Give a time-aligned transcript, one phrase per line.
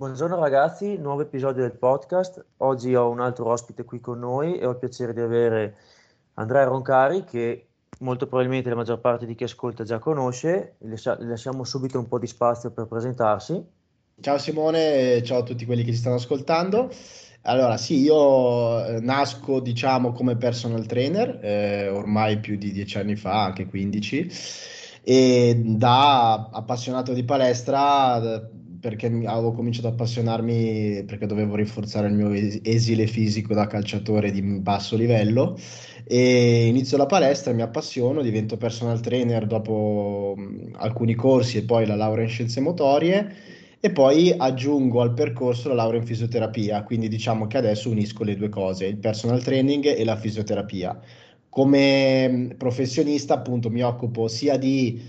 [0.00, 2.44] Buongiorno ragazzi, nuovo episodio del podcast.
[2.58, 5.74] Oggi ho un altro ospite qui con noi e ho il piacere di avere
[6.34, 7.66] Andrea Roncari che
[7.98, 10.76] molto probabilmente la maggior parte di chi ascolta già conosce.
[10.78, 13.60] Le lasciamo subito un po' di spazio per presentarsi.
[14.20, 16.92] Ciao Simone, ciao a tutti quelli che ci stanno ascoltando.
[17.42, 23.16] Allora, sì, io eh, nasco, diciamo, come personal trainer, eh, ormai più di dieci anni
[23.16, 24.30] fa, anche 15,
[25.02, 28.48] e da appassionato di palestra
[28.80, 34.42] perché avevo cominciato ad appassionarmi perché dovevo rinforzare il mio esile fisico da calciatore di
[34.42, 35.58] basso livello.
[36.04, 40.36] E inizio la palestra, mi appassiono, divento personal trainer dopo
[40.76, 43.56] alcuni corsi e poi la laurea in scienze motorie.
[43.80, 48.34] E poi aggiungo al percorso la laurea in fisioterapia, quindi diciamo che adesso unisco le
[48.34, 50.98] due cose, il personal training e la fisioterapia.
[51.48, 55.00] Come professionista appunto mi occupo sia di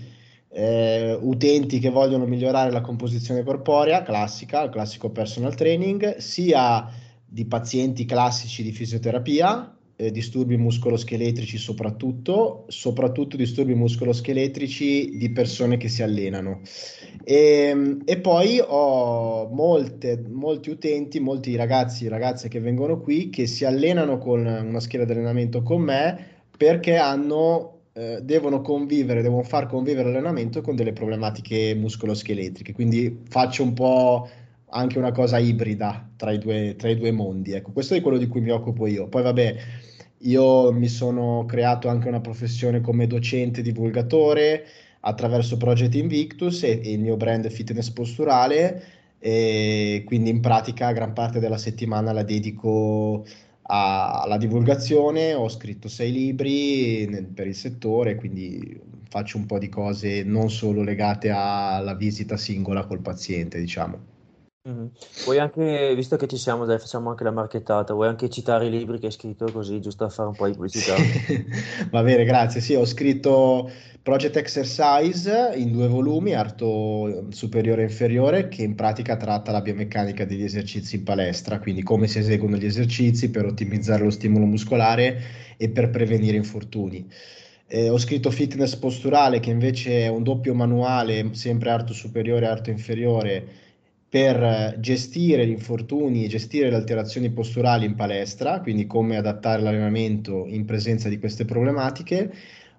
[0.52, 6.88] eh, utenti che vogliono migliorare la composizione corporea classica, il classico personal training, sia
[7.24, 15.88] di pazienti classici di fisioterapia, eh, disturbi muscoloscheletrici soprattutto, soprattutto disturbi muscoloscheletrici di persone che
[15.88, 16.62] si allenano.
[17.22, 23.30] E, ehm, e poi ho molte, molti utenti, molti ragazzi e ragazze che vengono qui
[23.30, 29.22] che si allenano con una scheda di allenamento con me perché hanno eh, devono convivere,
[29.22, 32.72] devono far convivere l'allenamento con delle problematiche muscoloscheletriche.
[32.72, 34.28] Quindi faccio un po'
[34.70, 37.52] anche una cosa ibrida tra i due, tra i due mondi.
[37.52, 39.08] Ecco, questo è quello di cui mi occupo io.
[39.08, 39.56] Poi, vabbè,
[40.18, 44.64] io mi sono creato anche una professione come docente divulgatore
[45.00, 48.82] attraverso Project Invictus e, e il mio brand fitness posturale.
[49.18, 53.24] E quindi in pratica gran parte della settimana la dedico
[53.72, 59.68] alla divulgazione, ho scritto sei libri nel, per il settore, quindi faccio un po' di
[59.68, 63.98] cose non solo legate alla visita singola col paziente, diciamo.
[64.68, 64.86] Mm-hmm.
[65.24, 68.70] Vuoi anche, visto che ci siamo, dai, facciamo anche la marchettata, vuoi anche citare i
[68.70, 70.94] libri che hai scritto così, giusto a fare un po' di pubblicità?
[71.90, 72.60] Va bene, grazie.
[72.60, 73.70] Sì, ho scritto
[74.02, 80.26] Project Exercise in due volumi, arto superiore e inferiore, che in pratica tratta la biomeccanica
[80.26, 85.22] degli esercizi in palestra, quindi come si eseguono gli esercizi per ottimizzare lo stimolo muscolare
[85.56, 87.10] e per prevenire infortuni.
[87.66, 92.48] Eh, ho scritto Fitness Posturale, che invece è un doppio manuale, sempre arto superiore e
[92.48, 93.68] arto inferiore,
[94.10, 100.46] per gestire gli infortuni e gestire le alterazioni posturali in palestra, quindi come adattare l'allenamento
[100.48, 102.32] in presenza di queste problematiche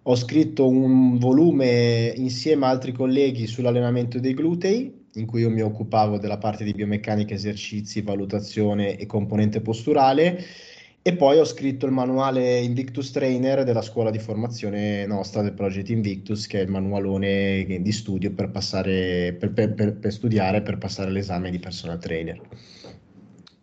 [0.04, 5.62] ho scritto un volume insieme a altri colleghi sull'allenamento dei glutei, in cui io mi
[5.62, 10.44] occupavo della parte di biomeccanica, esercizi, valutazione e componente posturale.
[11.04, 15.90] E poi ho scritto il manuale Invictus Trainer della scuola di formazione nostra del Project
[15.90, 21.10] Invictus, che è il manualone di studio per, passare, per, per, per studiare per passare
[21.10, 22.40] l'esame di personal trainer.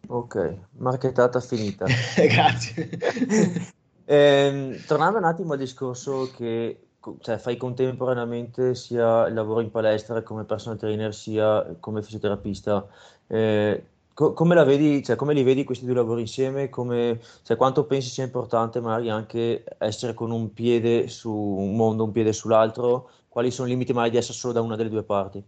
[0.09, 1.87] Ok, marchettata finita.
[2.17, 2.89] Grazie.
[4.11, 6.89] Eh, tornando un attimo al discorso che
[7.21, 12.89] cioè, fai contemporaneamente sia il lavoro in palestra come personal trainer sia come fisioterapista,
[13.27, 13.85] eh,
[14.19, 16.69] co- come, la vedi, cioè, come li vedi questi due lavori insieme?
[16.69, 22.03] Come, cioè, quanto pensi sia importante magari anche essere con un piede su un mondo,
[22.03, 23.09] un piede sull'altro?
[23.29, 25.41] Quali sono i limiti magari di essere solo da una delle due parti?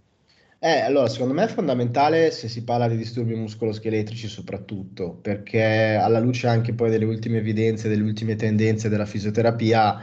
[0.62, 6.20] Eh, allora, secondo me è fondamentale se si parla di disturbi muscoloscheletrici soprattutto, perché alla
[6.20, 9.98] luce anche poi delle ultime evidenze, delle ultime tendenze della fisioterapia,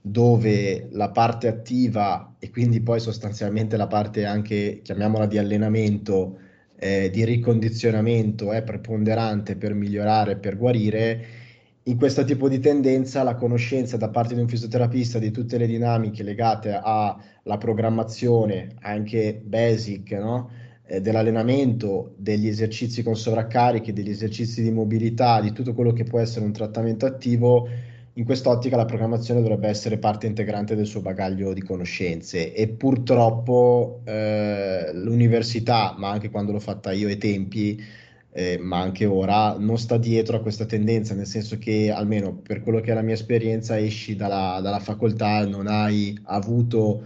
[0.00, 6.38] dove la parte attiva e quindi poi sostanzialmente la parte anche, chiamiamola di allenamento,
[6.78, 11.26] eh, di ricondizionamento è preponderante per migliorare, per guarire,
[11.84, 15.66] in questo tipo di tendenza la conoscenza da parte di un fisioterapista di tutte le
[15.66, 20.50] dinamiche legate alla programmazione, anche basic, no?
[20.86, 26.20] eh, dell'allenamento, degli esercizi con sovraccarichi, degli esercizi di mobilità, di tutto quello che può
[26.20, 27.68] essere un trattamento attivo,
[28.18, 34.00] in quest'ottica la programmazione dovrebbe essere parte integrante del suo bagaglio di conoscenze e purtroppo
[34.04, 37.80] eh, l'università, ma anche quando l'ho fatta io ai tempi,
[38.32, 42.60] eh, ma anche ora, non sta dietro a questa tendenza, nel senso che almeno per
[42.62, 47.00] quello che è la mia esperienza, esci dalla, dalla facoltà, non hai avuto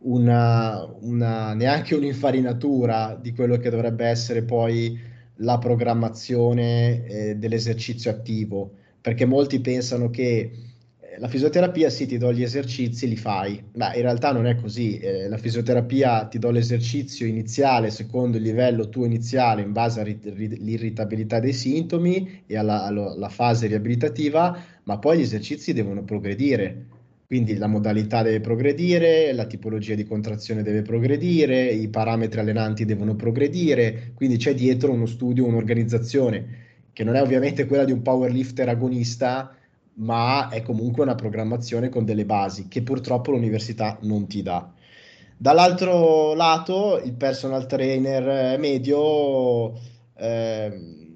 [0.00, 4.98] una, una, neanche un'infarinatura di quello che dovrebbe essere poi
[5.36, 10.50] la programmazione eh, dell'esercizio attivo, perché molti pensano che
[11.18, 14.98] la fisioterapia sì ti do gli esercizi, li fai, ma in realtà non è così.
[14.98, 21.40] Eh, la fisioterapia ti do l'esercizio iniziale secondo il livello tuo iniziale in base all'irritabilità
[21.40, 26.86] dei sintomi e alla, alla, alla fase riabilitativa, ma poi gli esercizi devono progredire
[27.26, 33.14] Quindi la modalità deve progredire, la tipologia di contrazione deve progredire, i parametri allenanti devono
[33.14, 38.68] progredire, quindi c'è dietro uno studio, un'organizzazione che non è ovviamente quella di un powerlifter
[38.68, 39.54] agonista,
[39.94, 44.72] ma è comunque una programmazione con delle basi che purtroppo l'università non ti dà.
[45.36, 49.72] Dall'altro lato, il personal trainer medio
[50.14, 51.08] eh,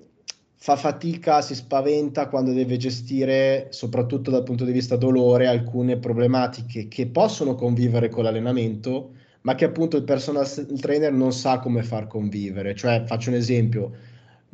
[0.56, 6.88] fa fatica, si spaventa quando deve gestire, soprattutto dal punto di vista dolore, alcune problematiche
[6.88, 9.10] che possono convivere con l'allenamento,
[9.42, 10.46] ma che appunto il personal
[10.80, 12.74] trainer non sa come far convivere.
[12.74, 13.92] Cioè, faccio un esempio,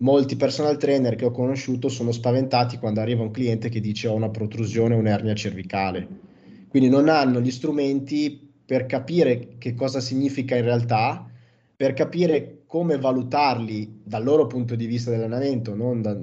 [0.01, 4.15] molti personal trainer che ho conosciuto sono spaventati quando arriva un cliente che dice ho
[4.15, 6.07] una protrusione un'ernia cervicale.
[6.69, 11.29] Quindi non hanno gli strumenti per capire che cosa significa in realtà,
[11.75, 16.17] per capire come valutarli dal loro punto di vista dell'allenamento, non da,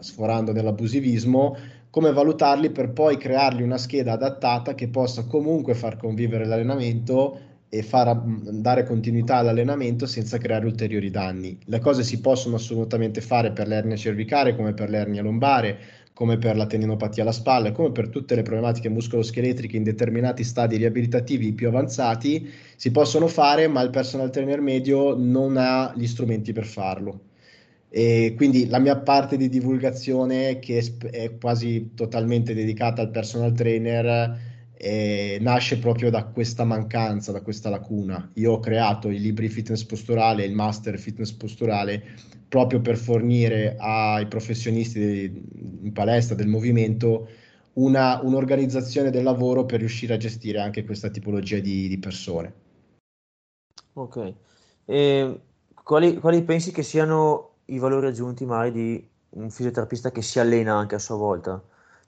[0.00, 1.56] sforando nell'abusivismo,
[1.90, 7.40] come valutarli per poi creargli una scheda adattata che possa comunque far convivere l'allenamento
[7.70, 11.58] e far dare continuità all'allenamento senza creare ulteriori danni.
[11.66, 15.78] Le cose si possono assolutamente fare per l'ernia cervicale come per l'ernia lombare,
[16.14, 20.76] come per la tendinopatia alla spalla, come per tutte le problematiche muscoloscheletriche in determinati stadi
[20.76, 26.52] riabilitativi più avanzati, si possono fare, ma il personal trainer medio non ha gli strumenti
[26.52, 27.20] per farlo.
[27.90, 34.47] E quindi la mia parte di divulgazione, che è quasi totalmente dedicata al personal trainer,
[34.80, 38.30] e nasce proprio da questa mancanza, da questa lacuna.
[38.34, 42.00] Io ho creato i libri fitness posturale il master fitness posturale
[42.48, 45.42] proprio per fornire ai professionisti
[45.82, 47.28] in palestra del movimento
[47.74, 52.52] una, un'organizzazione del lavoro per riuscire a gestire anche questa tipologia di, di persone.
[53.94, 54.34] Ok.
[54.84, 55.40] E
[55.82, 60.74] quali, quali pensi che siano i valori aggiunti mai di un fisioterapista che si allena
[60.74, 61.60] anche a sua volta?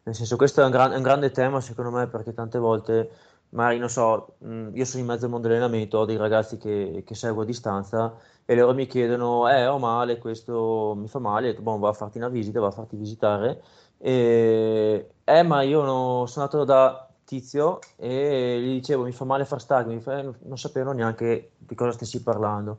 [0.02, 3.10] Nel senso, questo è un, gran, è un grande tema secondo me perché tante volte,
[3.50, 7.02] magari non so, mh, io sono in mezzo al mondo dell'allenamento, ho dei ragazzi che,
[7.06, 11.50] che seguo a distanza e loro mi chiedono, eh, ho male, questo mi fa male,
[11.50, 13.62] e boh, va a farti una visita, va a farti visitare,
[13.98, 19.44] e, eh, ma io no, sono andato da tizio e gli dicevo mi fa male
[19.44, 22.78] far stacchi, fa, eh, non sapevano neanche di cosa stessi parlando.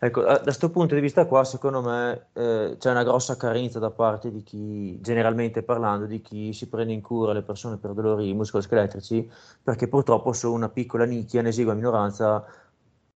[0.00, 3.90] Ecco, da questo punto di vista qua, secondo me, eh, c'è una grossa carenza da
[3.90, 8.34] parte di chi, generalmente parlando, di chi si prende in cura le persone per dolori
[8.34, 9.30] muscoloscheletrici,
[9.62, 12.44] perché purtroppo sono una piccola nicchia, un'esigua minoranza,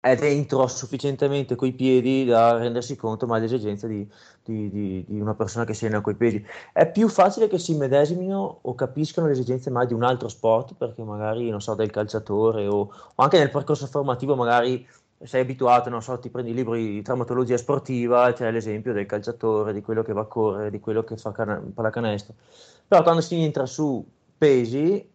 [0.02, 4.04] è dentro sufficientemente coi piedi da rendersi conto mai dell'esigenza di,
[4.42, 6.44] di, di, di, una persona che si allena coi piedi.
[6.72, 10.74] È più facile che si medesimino o capiscano le esigenze mai di un altro sport,
[10.74, 14.84] perché magari, non so, del calciatore o, o anche nel percorso formativo magari
[15.22, 19.06] sei abituato, non so, ti prendi i libri di traumatologia sportiva e c'è l'esempio del
[19.06, 22.34] calciatore, di quello che va a correre, di quello che fa can- pallacanestro.
[22.88, 24.04] Però quando si entra su
[24.36, 25.10] pesi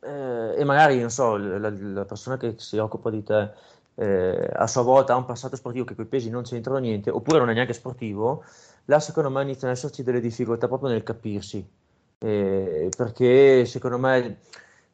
[0.00, 3.50] eh, e magari, non so, la, la, persona che si occupa di te
[3.96, 7.10] eh, a sua volta ha un passato sportivo che con i pesi non c'entrano niente,
[7.10, 8.44] oppure non è neanche sportivo,
[8.86, 11.66] là secondo me iniziano ad esserci delle difficoltà proprio nel capirsi.
[12.18, 14.38] Eh, perché secondo me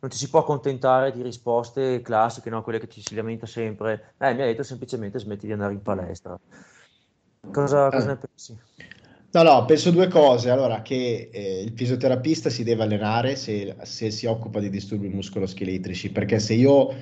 [0.00, 2.62] non ci si può accontentare di risposte classiche, no?
[2.62, 4.14] quelle che ci si lamenta sempre.
[4.18, 6.38] Eh, mi ha detto semplicemente smetti di andare in palestra.
[7.52, 8.58] Cosa, cosa ne pensi?
[9.30, 10.50] No, no, penso due cose.
[10.50, 16.10] Allora, che eh, il fisioterapista si deve allenare se, se, si occupa di disturbi muscoloscheletrici,
[16.10, 16.94] perché se io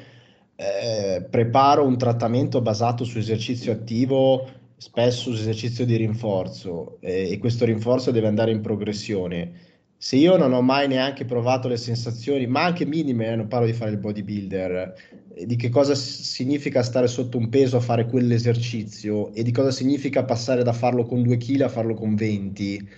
[0.60, 4.46] eh, preparo un trattamento basato su esercizio attivo,
[4.76, 9.52] spesso su esercizio di rinforzo, eh, e questo rinforzo deve andare in progressione,
[9.96, 13.67] se io non ho mai neanche provato le sensazioni, ma anche minime, eh, non parlo
[13.67, 14.94] di fare il bodybuilder,
[15.34, 19.70] eh, di che cosa significa stare sotto un peso a fare quell'esercizio e di cosa
[19.70, 22.88] significa passare da farlo con 2 kg a farlo con 20,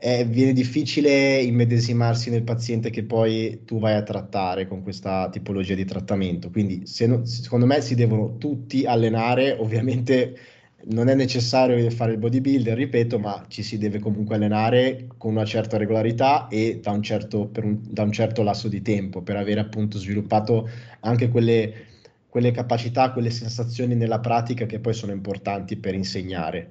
[0.00, 5.74] eh, viene difficile immedesimarsi nel paziente che poi tu vai a trattare con questa tipologia
[5.74, 6.50] di trattamento.
[6.50, 10.38] Quindi, no, secondo me, si devono tutti allenare, ovviamente
[10.90, 15.44] non è necessario fare il bodybuilder, ripeto, ma ci si deve comunque allenare con una
[15.44, 19.60] certa regolarità e da un certo, un, da un certo lasso di tempo per avere
[19.60, 20.68] appunto sviluppato
[21.00, 21.86] anche quelle,
[22.28, 26.70] quelle capacità, quelle sensazioni nella pratica che poi sono importanti per insegnare.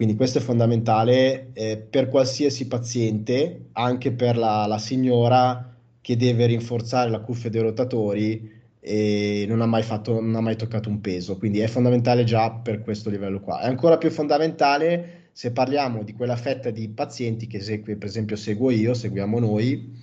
[0.00, 6.46] Quindi questo è fondamentale eh, per qualsiasi paziente, anche per la, la signora che deve
[6.46, 11.02] rinforzare la cuffia dei rotatori e non ha mai fatto, non ha mai toccato un
[11.02, 13.60] peso, quindi è fondamentale già per questo livello qua.
[13.60, 18.36] È ancora più fondamentale se parliamo di quella fetta di pazienti che segue, per esempio
[18.36, 19.98] seguo io, seguiamo noi,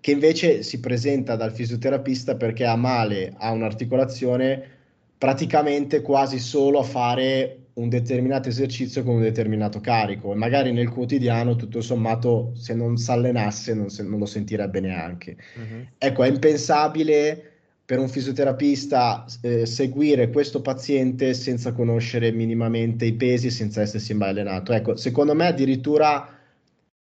[0.00, 4.70] che invece si presenta dal fisioterapista perché ha male a un'articolazione
[5.16, 10.88] praticamente quasi solo a fare un determinato esercizio con un determinato carico e magari nel
[10.88, 15.36] quotidiano tutto sommato se non si allenasse non, se, non lo sentirebbe neanche.
[15.58, 15.82] Mm-hmm.
[15.98, 17.52] Ecco, è impensabile
[17.84, 24.30] per un fisioterapista eh, seguire questo paziente senza conoscere minimamente i pesi, senza essersi mai
[24.30, 24.72] allenato.
[24.72, 26.28] Ecco, secondo me addirittura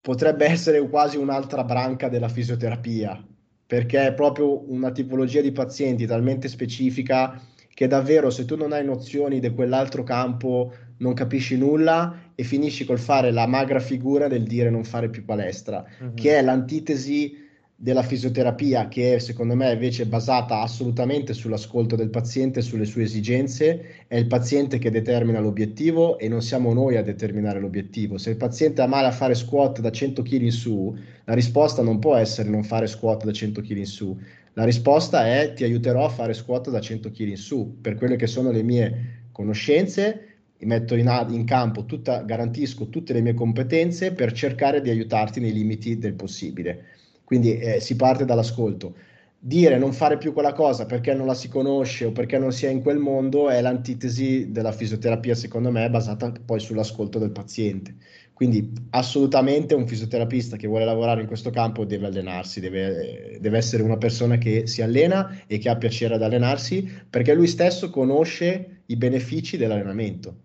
[0.00, 3.20] potrebbe essere quasi un'altra branca della fisioterapia,
[3.66, 7.42] perché è proprio una tipologia di pazienti talmente specifica
[7.78, 12.84] che davvero se tu non hai nozioni di quell'altro campo non capisci nulla e finisci
[12.84, 16.14] col fare la magra figura del dire non fare più palestra, mm-hmm.
[16.16, 17.36] che è l'antitesi
[17.76, 24.06] della fisioterapia che secondo me invece è basata assolutamente sull'ascolto del paziente, sulle sue esigenze,
[24.08, 28.18] è il paziente che determina l'obiettivo e non siamo noi a determinare l'obiettivo.
[28.18, 31.80] Se il paziente ha male a fare squat da 100 kg in su, la risposta
[31.82, 34.18] non può essere non fare squat da 100 kg in su,
[34.58, 38.16] la risposta è ti aiuterò a fare squat da 100 kg in su, per quelle
[38.16, 44.10] che sono le mie conoscenze, metto in, in campo, tutta, garantisco tutte le mie competenze
[44.10, 46.86] per cercare di aiutarti nei limiti del possibile.
[47.22, 48.96] Quindi eh, si parte dall'ascolto.
[49.38, 52.66] Dire non fare più quella cosa perché non la si conosce o perché non si
[52.66, 57.94] è in quel mondo è l'antitesi della fisioterapia, secondo me, basata poi sull'ascolto del paziente.
[58.38, 63.82] Quindi assolutamente un fisioterapista che vuole lavorare in questo campo deve allenarsi, deve, deve, essere
[63.82, 68.82] una persona che si allena e che ha piacere ad allenarsi perché lui stesso conosce
[68.86, 70.36] i benefici dell'allenamento.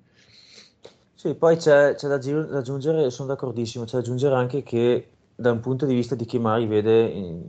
[1.13, 5.59] Sì, poi c'è, c'è da, aggiungere, sono d'accordissimo, c'è da aggiungere anche che da un
[5.59, 7.43] punto di vista di chi magari vede in,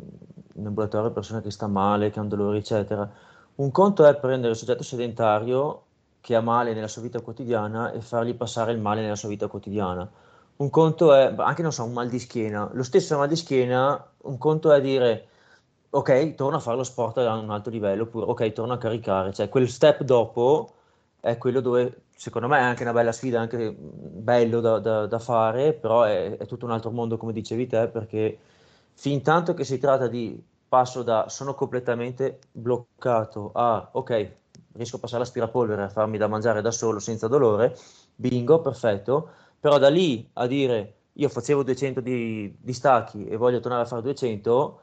[0.57, 3.11] in ambulatorio persone che sta male, che hanno dolori, eccetera,
[3.55, 5.85] un conto è prendere il soggetto sedentario
[6.21, 9.47] che ha male nella sua vita quotidiana e fargli passare il male nella sua vita
[9.47, 10.07] quotidiana
[10.57, 14.13] un conto è, anche non so, un mal di schiena, lo stesso mal di schiena,
[14.23, 15.29] un conto è dire
[15.95, 19.33] ok, torno a fare lo sport a un alto livello, oppure ok, torno a caricare,
[19.33, 20.73] cioè quel step dopo
[21.21, 25.19] è quello dove secondo me è anche una bella sfida, anche bello da, da, da
[25.19, 28.39] fare, però è, è, tutto un altro mondo come dicevi te, perché
[28.95, 34.31] fin tanto che si tratta di passo da sono completamente bloccato a ok,
[34.73, 37.77] riesco a passare l'aspirapolvere a farmi da mangiare da solo senza dolore,
[38.17, 39.31] bingo, perfetto
[39.65, 43.87] però da lì a dire io facevo 200 di, di stacchi e voglio tornare a
[43.87, 44.81] fare 200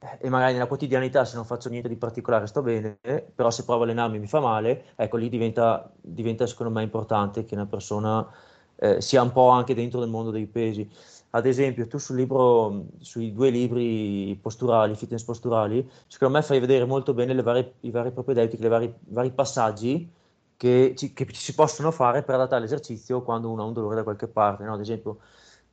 [0.00, 2.98] eh, e magari nella quotidianità se non faccio niente di particolare sto bene,
[3.34, 7.46] però se provo a allenarmi mi fa male, ecco lì diventa, diventa secondo me importante
[7.46, 8.30] che una persona
[8.76, 10.86] eh, sia un po' anche dentro del mondo dei pesi.
[11.30, 16.84] Ad esempio, tu sul libro, sui due libri posturali, fitness posturali, secondo me fai vedere
[16.84, 20.16] molto bene varie, i vari propedeutici, i vari, vari passaggi
[20.58, 23.94] che ci, che ci, si possono fare per adattare l'esercizio quando uno ha un dolore
[23.94, 24.64] da qualche parte.
[24.64, 24.74] No?
[24.74, 25.20] Ad esempio,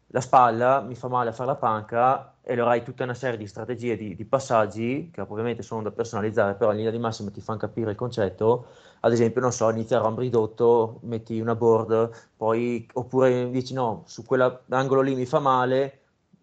[0.09, 3.37] la spalla mi fa male a fare la panca e allora hai tutta una serie
[3.37, 7.31] di strategie, di, di, passaggi che ovviamente sono da personalizzare, però in linea di massima
[7.31, 8.67] ti fanno capire il concetto.
[9.01, 14.03] Ad esempio, non so, inizia a rombo ridotto, metti una board, poi oppure dici no,
[14.05, 16.01] su quell'angolo lì mi fa male,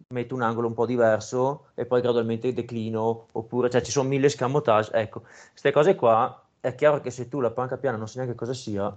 [0.08, 4.28] metto un angolo un po' diverso e poi gradualmente declino, oppure cioè ci sono mille
[4.28, 4.92] scamotage.
[4.92, 5.22] Ecco,
[5.52, 8.54] queste cose qua è chiaro che se tu la panca piana non sai neanche cosa
[8.54, 8.96] sia,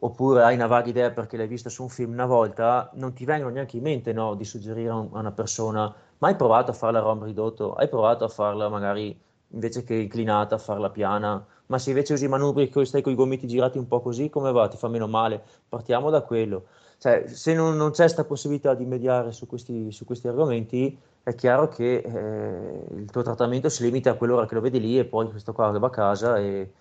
[0.00, 3.24] oppure hai una vaga idea perché l'hai vista su un film una volta, non ti
[3.24, 6.98] vengono neanche in mente no, di suggerire a, una persona, ma hai provato a farla
[6.98, 9.18] a rom ridotto, hai provato a farla magari
[9.52, 13.12] invece che inclinata, a farla piana, ma se invece usi i manubri e stai con
[13.12, 14.68] i gomiti girati un po' così, come va?
[14.68, 15.42] Ti fa meno male?
[15.66, 16.66] Partiamo da quello.
[16.98, 21.34] Cioè, se non, non c'è questa possibilità di mediare su questi, su questi argomenti, è
[21.34, 25.06] chiaro che eh, il tuo trattamento si limita a quell'ora che lo vedi lì e
[25.06, 26.72] poi questo qua va a casa e,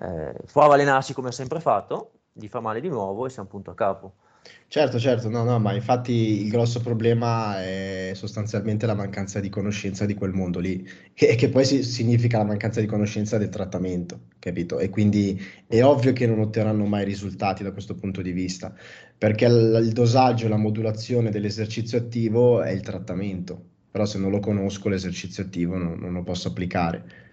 [0.00, 3.70] eh, prova a come ha sempre fatto, gli fa male di nuovo e siamo punto
[3.70, 4.14] a capo.
[4.66, 10.06] Certo, certo, no, no, ma infatti il grosso problema è sostanzialmente la mancanza di conoscenza
[10.06, 14.28] di quel mondo lì, che, che poi si, significa la mancanza di conoscenza del trattamento,
[14.38, 14.78] capito?
[14.78, 18.72] E quindi è ovvio che non otterranno mai risultati da questo punto di vista,
[19.18, 24.38] perché il, il dosaggio la modulazione dell'esercizio attivo è il trattamento, però se non lo
[24.38, 27.29] conosco l'esercizio attivo non, non lo posso applicare.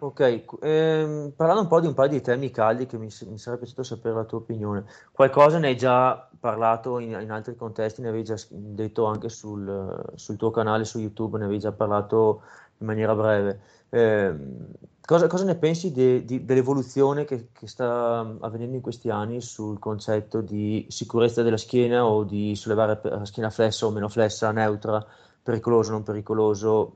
[0.00, 3.62] Ok, ehm, parlando un po' di un paio di temi caldi che mi, mi sarebbe
[3.62, 4.84] piaciuto sapere la tua opinione.
[5.10, 10.12] Qualcosa ne hai già parlato in, in altri contesti, ne avevi già detto anche sul,
[10.14, 12.42] sul tuo canale su YouTube, ne avevi già parlato
[12.78, 13.60] in maniera breve.
[13.88, 14.68] Ehm,
[15.00, 19.80] cosa, cosa ne pensi de- di- dell'evoluzione che, che sta avvenendo in questi anni sul
[19.80, 25.04] concetto di sicurezza della schiena o di sollevare la schiena flessa o meno flessa, neutra,
[25.42, 26.92] pericoloso o non pericoloso?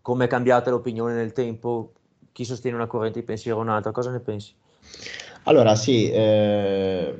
[0.00, 1.92] Come è cambiata l'opinione nel tempo?
[2.36, 4.54] Chi sostiene una corrente di pensiero o un'altra, cosa ne pensi?
[5.44, 7.14] Allora sì, eh,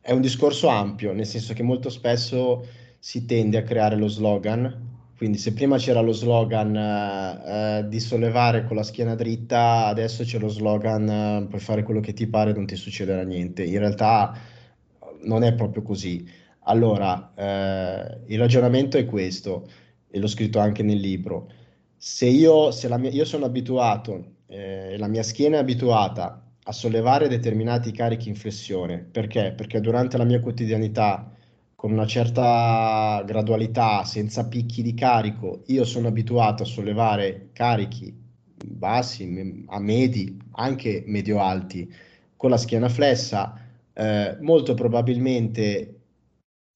[0.00, 2.66] è un discorso ampio, nel senso che molto spesso
[2.98, 4.84] si tende a creare lo slogan
[5.16, 10.38] Quindi se prima c'era lo slogan eh, di sollevare con la schiena dritta, adesso c'è
[10.38, 13.64] lo slogan eh, puoi fare quello che ti pare, non ti succederà niente.
[13.64, 14.34] In realtà
[15.22, 16.26] non è proprio così.
[16.68, 19.68] Allora, eh, il ragionamento è questo,
[20.10, 21.50] e l'ho scritto anche nel libro.
[21.96, 27.28] Se io, se mia, io sono abituato, eh, la mia schiena è abituata a sollevare
[27.28, 29.52] determinati carichi in flessione, perché?
[29.56, 31.30] Perché durante la mia quotidianità
[31.74, 38.24] con una certa gradualità, senza picchi di carico, io sono abituato a sollevare carichi
[38.64, 41.92] bassi, a medi, anche medio-alti,
[42.36, 43.60] con la schiena flessa,
[43.92, 45.92] eh, molto probabilmente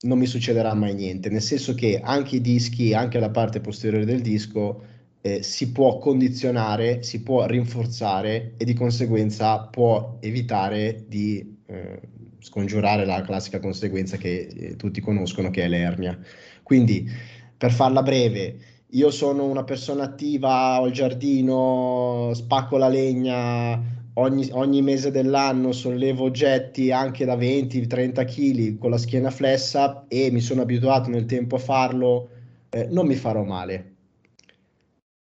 [0.02, 4.04] non mi succederà mai niente, nel senso che anche i dischi, anche la parte posteriore
[4.04, 4.82] del disco,
[5.22, 12.00] eh, si può condizionare, si può rinforzare e di conseguenza può evitare di eh,
[12.38, 16.18] scongiurare la classica conseguenza che eh, tutti conoscono, che è l'ernia.
[16.62, 17.08] Quindi,
[17.56, 18.56] per farla breve,
[18.92, 23.80] io sono una persona attiva, ho il giardino, spacco la legna,
[24.14, 30.30] ogni, ogni mese dell'anno sollevo oggetti anche da 20-30 kg con la schiena flessa e
[30.30, 32.30] mi sono abituato nel tempo a farlo,
[32.70, 33.98] eh, non mi farò male.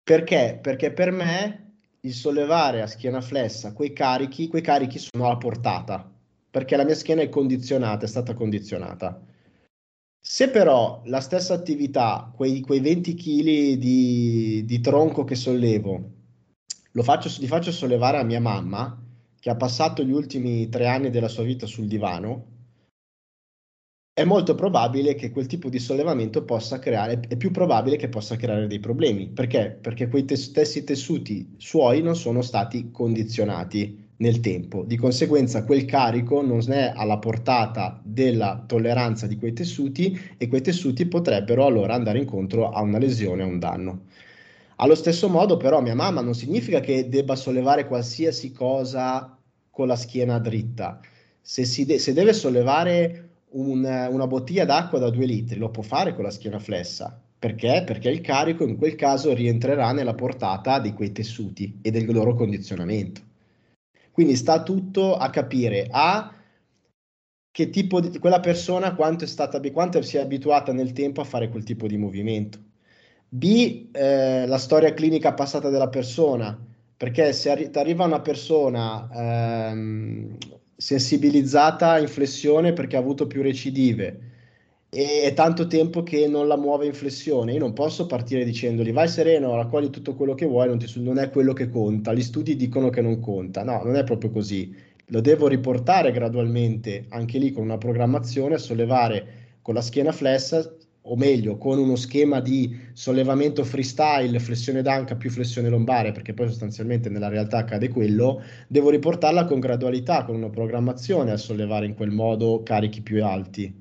[0.02, 0.59] Perché?
[0.61, 6.12] Perché per me il sollevare a schiena flessa quei carichi, quei carichi sono alla portata
[6.52, 9.18] perché la mia schiena è condizionata, è stata condizionata.
[10.21, 16.11] Se però la stessa attività, quei, quei 20 kg di, di, tronco che sollevo,
[16.90, 19.02] lo faccio, li faccio sollevare a mia mamma,
[19.40, 22.51] che ha passato gli ultimi tre anni della sua vita sul divano,
[24.14, 28.37] è molto probabile che quel tipo di sollevamento possa creare, è più probabile che possa
[28.37, 29.28] creare dei problemi.
[29.28, 29.78] Perché?
[29.81, 34.85] Perché quei stessi tessuti suoi non sono stati condizionati nel tempo.
[34.85, 40.61] Di conseguenza quel carico non è alla portata della tolleranza di quei tessuti e quei
[40.61, 44.02] tessuti potrebbero allora andare incontro a una lesione, a un danno.
[44.76, 49.38] Allo stesso modo però mia mamma non significa che debba sollevare qualsiasi cosa
[49.71, 51.00] con la schiena dritta.
[51.40, 56.14] Se, de- se deve sollevare un, una bottiglia d'acqua da due litri, lo può fare
[56.14, 57.21] con la schiena flessa.
[57.38, 57.82] Perché?
[57.85, 62.35] Perché il carico in quel caso rientrerà nella portata di quei tessuti e del loro
[62.35, 63.21] condizionamento.
[64.12, 66.32] Quindi sta tutto a capire A
[67.50, 71.25] che tipo di quella persona quanto è stata quanto si è abituata nel tempo a
[71.25, 72.59] fare quel tipo di movimento.
[73.29, 76.59] B eh, la storia clinica passata della persona,
[76.96, 80.37] perché se arri- arriva una persona ehm,
[80.83, 84.31] sensibilizzata in flessione perché ha avuto più recidive,
[84.90, 87.53] e è tanto tempo che non la muove in flessione.
[87.53, 91.18] Io non posso partire dicendogli vai sereno, raccogli tutto quello che vuoi, non, ti, non,
[91.18, 92.12] è quello che conta.
[92.12, 93.62] Gli studi dicono che non conta.
[93.62, 94.75] No, non è proprio così.
[95.07, 99.27] Lo devo riportare gradualmente, anche lì con una programmazione, a sollevare
[99.62, 100.68] con la schiena flessa,
[101.03, 106.49] o meglio, con uno schema di sollevamento freestyle, flessione d'anca più flessione lombare, perché poi
[106.49, 111.95] sostanzialmente nella realtà accade quello, devo riportarla con gradualità, con una programmazione a sollevare in
[111.95, 113.75] quel modo carichi più alti.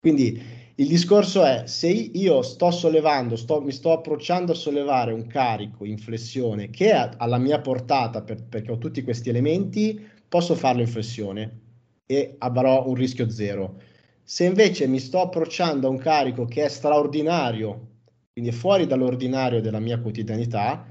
[0.00, 0.42] Quindi
[0.76, 5.84] il discorso è se io sto sollevando, sto, mi sto approcciando a sollevare un carico
[5.84, 10.80] in flessione che è alla mia portata per, perché ho tutti questi elementi, posso farlo
[10.80, 11.60] in flessione
[12.06, 13.80] e avrò un rischio zero.
[14.26, 17.88] Se invece mi sto approcciando a un carico che è straordinario,
[18.32, 20.86] quindi è fuori dall'ordinario della mia quotidianità,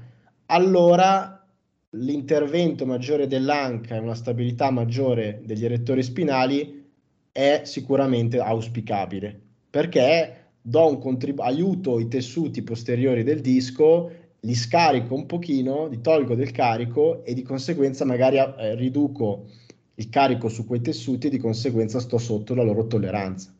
[0.46, 1.44] allora
[1.90, 6.90] l'intervento maggiore dell'anca e una stabilità maggiore degli erettori spinali
[7.32, 9.40] è sicuramente auspicabile
[9.74, 16.00] perché do un contribu- aiuto i tessuti posteriori del disco, li scarico un pochino, li
[16.00, 19.46] tolgo del carico e di conseguenza magari eh, riduco
[19.96, 23.52] il carico su quei tessuti e di conseguenza sto sotto la loro tolleranza.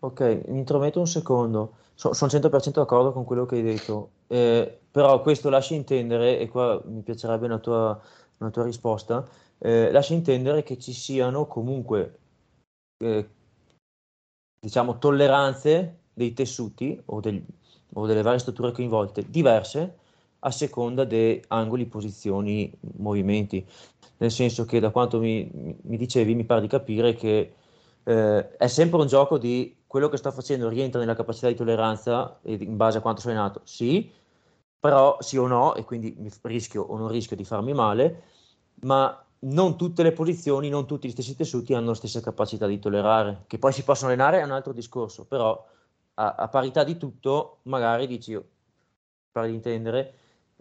[0.00, 4.80] Ok, mi intrometto un secondo, so, sono 100% d'accordo con quello che hai detto, eh,
[4.90, 7.98] però questo lascia intendere, e qua mi piacerebbe una tua,
[8.38, 9.26] una tua risposta,
[9.58, 12.18] eh, lascia intendere che ci siano comunque
[12.98, 13.28] eh,
[14.60, 17.42] diciamo, tolleranze dei tessuti o, del,
[17.94, 19.98] o, delle varie strutture coinvolte diverse
[20.46, 23.66] a seconda di angoli, posizioni, movimenti.
[24.18, 25.50] Nel senso che da quanto mi,
[25.82, 27.54] mi dicevi mi pare di capire che
[28.04, 32.38] eh, è sempre un gioco di quello che sto facendo rientra nella capacità di tolleranza
[32.42, 34.10] in base a quanto sono nato, sì,
[34.78, 38.22] però sì o no, e quindi rischio o non rischio di farmi male,
[38.82, 42.78] ma non tutte le posizioni, non tutti gli stessi tessuti hanno la stessa capacità di
[42.78, 45.64] tollerare, che poi si possono allenare è un altro discorso, però
[46.14, 48.38] a, a parità di tutto, magari dici,
[49.30, 50.14] per intendere,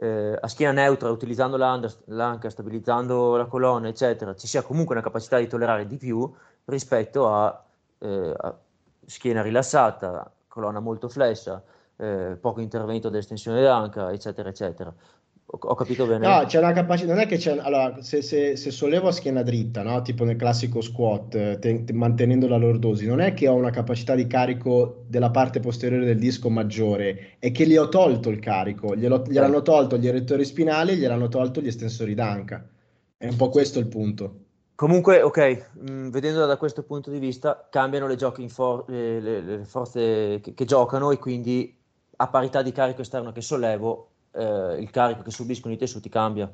[0.03, 5.37] eh, a schiena neutra, utilizzando l'anca, stabilizzando la colonna, eccetera, ci sia comunque una capacità
[5.37, 6.29] di tollerare di più
[6.65, 7.63] rispetto a,
[7.99, 8.57] eh, a
[9.05, 11.63] schiena rilassata, colonna molto flessa,
[11.95, 14.93] eh, poco intervento dell'estensione d'anca, eccetera, eccetera.
[15.45, 16.27] Ho, capito bene?
[16.27, 19.43] No, c'è una capacità, non è che c'è, allora, se, se, se sollevo a schiena
[19.43, 20.01] dritta, no?
[20.01, 24.15] tipo nel classico squat, te, te, mantenendo la lordosi, non è che ho una capacità
[24.15, 28.95] di carico della parte posteriore del disco maggiore, è che gli ho tolto il carico,
[28.95, 32.67] glielo, gliel'hanno tolto gli erettori spinali, gliel'hanno tolto gli estensori d'anca.
[33.15, 34.39] È un po' questo il punto.
[34.73, 39.41] Comunque, ok, mh, mm, vedendola da questo punto di vista, cambiano le, for- le, le,
[39.41, 41.77] le forze che, che giocano e quindi
[42.15, 46.51] a parità di carico esterno che sollevo, eh, il carico che subiscono i tessuti cambia.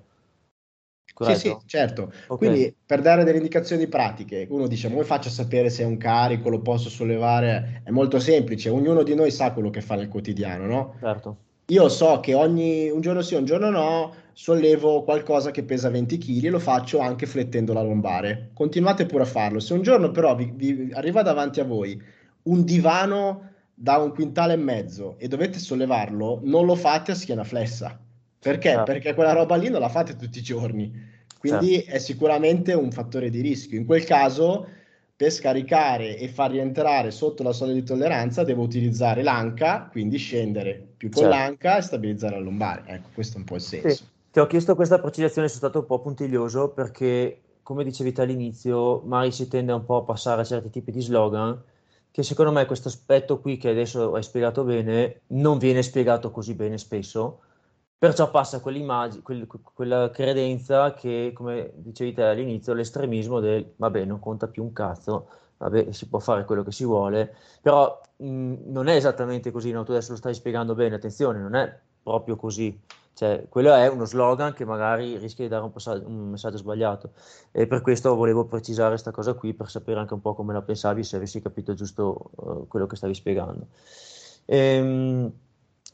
[1.14, 1.40] Corretto?
[1.40, 2.12] Sì, sì, certo.
[2.28, 2.38] Okay.
[2.38, 5.98] Quindi per dare delle indicazioni pratiche, uno dice: come faccio a sapere se è un
[5.98, 7.82] carico, lo posso sollevare?
[7.84, 10.96] È molto semplice, ognuno di noi sa quello che fa nel quotidiano, no?
[11.00, 11.38] Certo.
[11.70, 16.18] Io so che ogni un giorno sì, un giorno no, sollevo qualcosa che pesa 20
[16.18, 18.50] kg e lo faccio anche flettendo la lombare.
[18.54, 19.60] Continuate pure a farlo.
[19.60, 22.02] Se un giorno però vi, vi arriva davanti a voi
[22.44, 23.50] un divano
[23.82, 27.98] da un quintale e mezzo e dovete sollevarlo, non lo fate a schiena flessa.
[28.38, 28.74] Perché?
[28.74, 28.84] Ah.
[28.84, 30.92] Perché quella roba lì non la fate tutti i giorni.
[31.40, 31.92] Quindi certo.
[31.92, 33.80] è sicuramente un fattore di rischio.
[33.80, 34.68] In quel caso,
[35.16, 40.86] per scaricare e far rientrare sotto la soglia di tolleranza, devo utilizzare l'anca, quindi scendere
[40.98, 41.38] più con certo.
[41.38, 42.84] l'anca e stabilizzare la lombare.
[42.86, 43.90] Ecco, questo è un po' il senso.
[43.90, 44.04] Sì.
[44.32, 49.32] Ti ho chiesto questa precisazione, sono stato un po' puntiglioso perché, come dicevi all'inizio, magari
[49.32, 51.58] si tende un po' a passare a certi tipi di slogan
[52.12, 56.54] che secondo me questo aspetto qui che adesso hai spiegato bene non viene spiegato così
[56.56, 57.42] bene spesso,
[57.98, 64.48] perciò passa quel, quella credenza che, come dicevi te all'inizio, l'estremismo del vabbè non conta
[64.48, 68.96] più un cazzo, vabbè si può fare quello che si vuole, però mh, non è
[68.96, 69.84] esattamente così, no?
[69.84, 72.80] tu adesso lo stai spiegando bene, attenzione, non è proprio così.
[73.20, 77.12] Cioè, quello è uno slogan che magari rischia di dare un, passaggio, un messaggio sbagliato
[77.52, 80.62] e per questo volevo precisare questa cosa qui per sapere anche un po' come la
[80.62, 83.68] pensavi se avessi capito giusto uh, quello che stavi spiegando.
[84.46, 85.34] Ehm,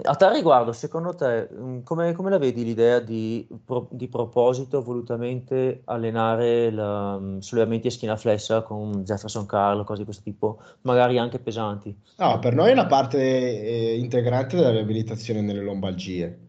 [0.03, 4.83] a tal riguardo, secondo te, mm, come, come la vedi l'idea di, pro, di, proposito
[4.83, 10.61] volutamente allenare la, um, sollevamenti a schiena flessa con Jefferson Carlo, cose di questo tipo,
[10.81, 11.97] magari anche pesanti?
[12.17, 16.44] No, per noi è una parte eh, integrante della riabilitazione nelle lombalgie.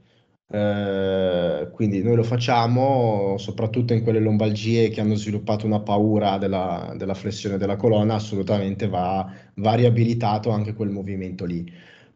[0.49, 6.95] Eh, quindi noi lo facciamo soprattutto in quelle lombalgie che hanno sviluppato una paura della,
[6.97, 11.71] della flessione della colonna, assolutamente va, va riabilitato anche quel movimento lì.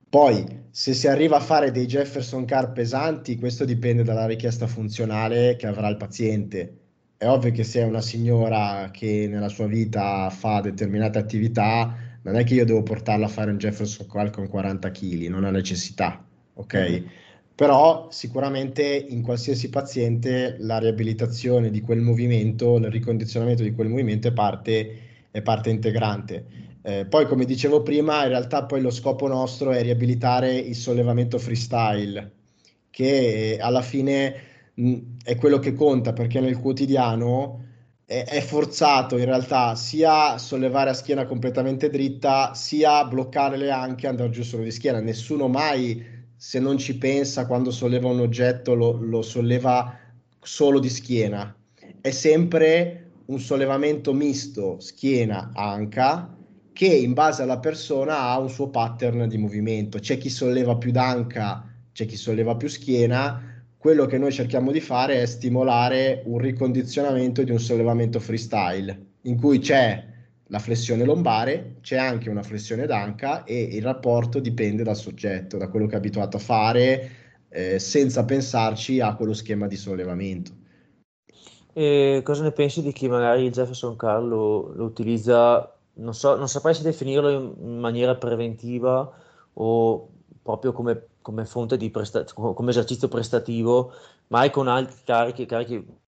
[0.09, 5.57] Poi, se si arriva a fare dei Jefferson car pesanti, questo dipende dalla richiesta funzionale
[5.57, 6.77] che avrà il paziente.
[7.16, 12.37] È ovvio che se è una signora che nella sua vita fa determinate attività, non
[12.37, 15.51] è che io devo portarla a fare un Jefferson car con 40 kg, non ha
[15.51, 16.75] necessità, ok?
[16.75, 17.07] Mm-hmm
[17.61, 24.29] però sicuramente in qualsiasi paziente la riabilitazione di quel movimento, il ricondizionamento di quel movimento
[24.29, 24.99] è parte,
[25.31, 26.46] è parte integrante.
[26.81, 31.37] Eh, poi, come dicevo prima, in realtà poi lo scopo nostro è riabilitare il sollevamento
[31.38, 32.31] freestyle,
[32.88, 34.35] che alla fine
[34.73, 37.62] mh, è quello che conta, perché nel quotidiano
[38.07, 44.07] è, è forzato in realtà sia sollevare a schiena completamente dritta, sia bloccare le anche
[44.07, 45.01] e andare giù solo di schiena.
[45.01, 46.10] Nessuno mai
[46.42, 49.94] se non ci pensa quando solleva un oggetto lo, lo solleva
[50.40, 51.55] solo di schiena.
[52.00, 56.35] È sempre un sollevamento misto schiena-anca
[56.72, 59.98] che in base alla persona ha un suo pattern di movimento.
[59.98, 63.62] C'è chi solleva più d'anca, c'è chi solleva più schiena.
[63.76, 69.37] Quello che noi cerchiamo di fare è stimolare un ricondizionamento di un sollevamento freestyle in
[69.37, 70.10] cui c'è
[70.50, 75.68] la flessione lombare, c'è anche una flessione d'anca e il rapporto dipende dal soggetto, da
[75.68, 77.10] quello che è abituato a fare,
[77.48, 80.58] eh, senza pensarci a quello schema di sollevamento.
[81.72, 86.74] E cosa ne pensi di chi magari Jefferson Carl lo, utilizza, non, so, non saprei
[86.74, 89.08] se definirlo in maniera preventiva
[89.52, 90.08] o
[90.42, 93.92] proprio come, come fonte di presta- come esercizio prestativo,
[94.28, 95.99] mai con altri carichi, carichi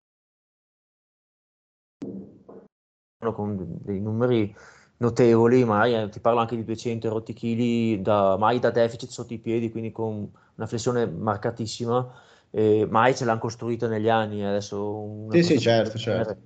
[3.30, 4.52] con dei numeri
[4.96, 9.32] notevoli, mai, eh, ti parlo anche di 200 rotti chili, da, mai da deficit sotto
[9.32, 12.10] i piedi, quindi con una flessione marcatissima,
[12.50, 14.44] eh, mai ce l'hanno costruita negli anni.
[14.44, 16.36] Adesso sì, sì, certo, certo.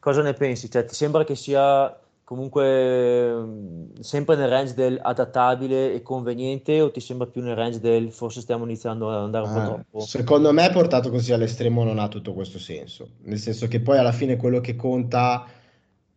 [0.00, 0.70] Cosa ne pensi?
[0.70, 3.46] Cioè, ti sembra che sia comunque
[4.00, 8.40] sempre nel range del adattabile e conveniente o ti sembra più nel range del forse
[8.40, 10.00] stiamo iniziando ad andare un po' ah, troppo?
[10.00, 14.12] Secondo me portato così all'estremo non ha tutto questo senso, nel senso che poi alla
[14.12, 15.44] fine quello che conta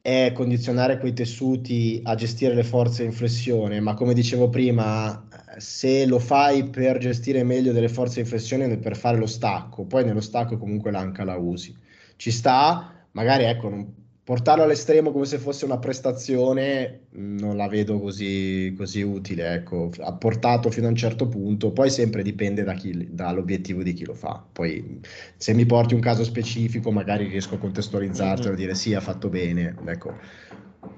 [0.08, 6.06] è condizionare quei tessuti a gestire le forze in flessione, ma come dicevo prima, se
[6.06, 10.22] lo fai per gestire meglio delle forze in flessione per fare lo stacco, poi nello
[10.22, 11.76] stacco comunque l'anca la usi.
[12.15, 13.97] Ci sta, magari ecco, non,
[14.28, 19.54] portarlo all'estremo come se fosse una prestazione non la vedo così, così utile.
[19.54, 23.94] Ecco, ha portato fino a un certo punto, poi sempre dipende da chi, dall'obiettivo di
[23.94, 24.44] chi lo fa.
[24.52, 25.00] Poi
[25.38, 28.58] se mi porti un caso specifico, magari riesco a contestualizzartelo mm-hmm.
[28.58, 29.74] e dire sì, ha fatto bene.
[29.86, 30.13] Ecco.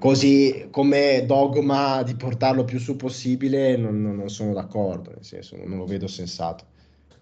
[0.00, 5.78] Così come dogma di portarlo più su possibile, non, non sono d'accordo, nel senso, non
[5.78, 6.64] lo vedo sensato.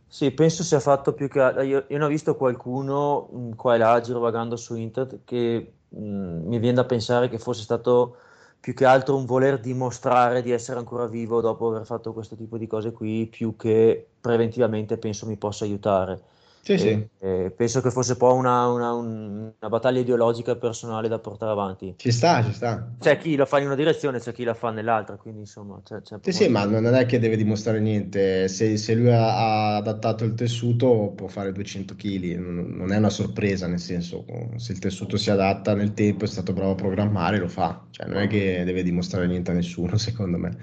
[0.06, 3.78] Sì, penso sia fatto più che io, io ne ho visto qualcuno mh, qua e
[3.78, 8.16] là girovagando su internet che mh, mi viene da pensare che fosse stato
[8.60, 12.58] più che altro un voler dimostrare di essere ancora vivo dopo aver fatto questo tipo
[12.58, 16.22] di cose qui, più che preventivamente penso mi possa aiutare.
[16.62, 17.08] Sì, e, sì.
[17.20, 21.94] E penso che fosse un po' una, una, una, battaglia ideologica personale da portare avanti.
[21.96, 22.90] Ci sta, ci sta.
[23.00, 25.80] C'è chi la fa in una direzione, c'è chi la fa nell'altra, quindi insomma...
[25.82, 28.48] C'è, c'è sì, sì, ma non è che deve dimostrare niente.
[28.48, 32.96] Se, se lui ha, ha, adattato il tessuto può fare 200 kg, non, non, è
[32.96, 36.76] una sorpresa, nel senso, se il tessuto si adatta nel tempo, è stato bravo a
[36.76, 37.86] programmare, lo fa.
[37.90, 40.56] Cioè, non è che deve dimostrare niente a nessuno, secondo me.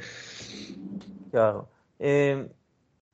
[1.31, 1.69] Chiaro.
[1.97, 2.49] E ehm,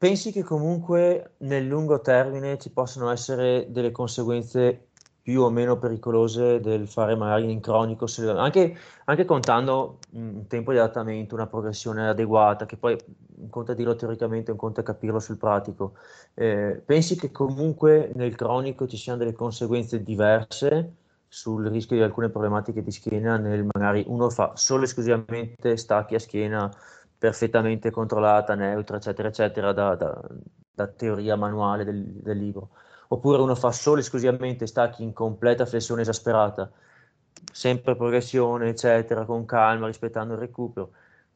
[0.02, 4.88] Pensi che comunque nel lungo termine ci possano essere delle conseguenze
[5.22, 10.80] più o meno pericolose del fare magari in cronico, anche, anche contando un tempo di
[10.80, 12.98] adattamento, una progressione adeguata, che poi
[13.42, 15.94] un conto è dirlo teoricamente, un conto è capirlo sul pratico.
[16.34, 20.96] Eh, pensi che comunque nel cronico ci siano delle conseguenze diverse
[21.28, 26.20] sul rischio di alcune problematiche di schiena nel magari uno fa solo esclusivamente stacchi a
[26.20, 26.70] schiena
[27.22, 30.20] perfettamente controllata, neutra, eccetera, eccetera, da, da,
[30.74, 32.70] da teoria manuale del, del, libro.
[33.10, 36.72] Oppure uno fa solo esclusivamente stacchi in completa flessione esasperata,
[37.52, 40.94] sempre progressione, eccetera, con calma, rispettando il recupero.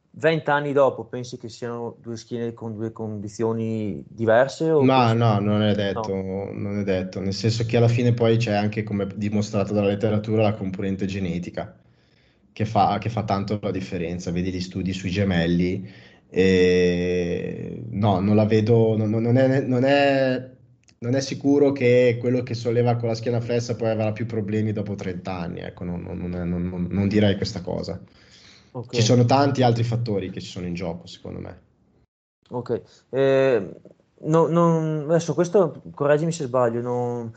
[0.09, 4.65] Vent'anni dopo pensi che siano due schiene con due condizioni diverse?
[4.65, 5.17] no, pensi...
[5.17, 6.49] no, non è detto, no.
[6.51, 10.41] non è detto, nel senso che alla fine poi c'è anche, come dimostrato dalla letteratura,
[10.41, 11.77] la componente genetica
[12.55, 14.31] che fa, che fa tanto la differenza.
[14.31, 15.91] Vedi gli studi sui gemelli.
[16.29, 17.83] E...
[17.89, 20.51] No, non la vedo, non, non, è, non, è,
[20.99, 24.71] non, è, sicuro che quello che solleva con la schiena flessa poi avrà più problemi
[24.71, 25.59] dopo 30 anni.
[25.59, 28.01] Ecco, non, direi questa cosa.
[28.71, 28.99] Okay.
[29.01, 31.59] Ci sono tanti altri fattori che ci sono in gioco, secondo me.
[32.51, 33.69] Ok, eh,
[34.21, 37.33] no, adesso questo correggimi se sbaglio, non,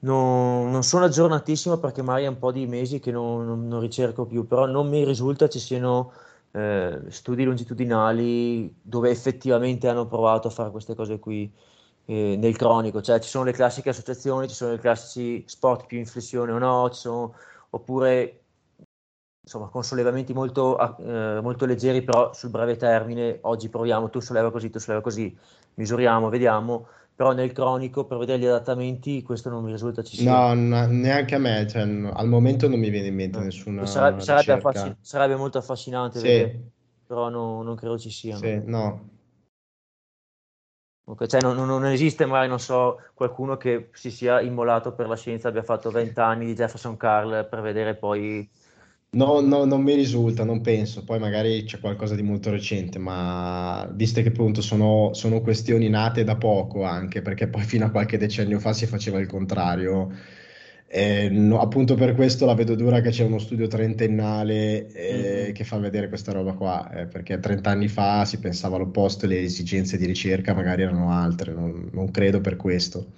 [0.00, 3.80] non, non, sono aggiornatissimo perché magari è un po' di mesi che non, non, non
[3.80, 6.12] ricerco più, però non mi risulta ci siano
[6.52, 11.50] eh, studi longitudinali dove effettivamente hanno provato a fare queste cose qui
[12.06, 15.98] eh, nel cronico, cioè ci sono le classiche associazioni, ci sono i classici spot più
[15.98, 17.34] in flessione o no, sono,
[17.70, 18.42] oppure
[19.42, 24.50] insomma con sollevamenti molto, eh, molto leggeri però sul breve termine, oggi proviamo, tu solleva
[24.50, 25.36] così, tu solleva così,
[25.74, 26.86] misuriamo, vediamo
[27.18, 30.52] però nel cronico per vedere gli adattamenti questo non mi risulta ci sia.
[30.54, 33.44] No, neanche a me, cioè, al momento non mi viene in mente no.
[33.44, 36.28] nessuna sarebbe, sarebbe, affascin- sarebbe, molto affascinante, sì.
[36.28, 36.70] vedere,
[37.04, 38.36] però no, non credo ci sia.
[38.36, 39.08] Sì, no.
[41.06, 45.16] Okay, cioè non, non, esiste mai, non so, qualcuno che si sia immolato per la
[45.16, 48.48] scienza, abbia fatto 20 anni di Jefferson Carl per vedere poi
[49.10, 51.02] No, no, non mi risulta, non penso.
[51.02, 56.24] Poi magari c'è qualcosa di molto recente, ma visto che appunto sono, sono questioni nate
[56.24, 60.10] da poco anche, perché poi fino a qualche decennio fa si faceva il contrario.
[60.90, 65.52] Eh, no, appunto per questo la vedo dura che c'è uno studio trentennale eh, mm-hmm.
[65.52, 69.28] che fa vedere questa roba qua, eh, perché 30 anni fa si pensava l'opposto e
[69.28, 73.12] le esigenze di ricerca magari erano altre, non, non credo per questo.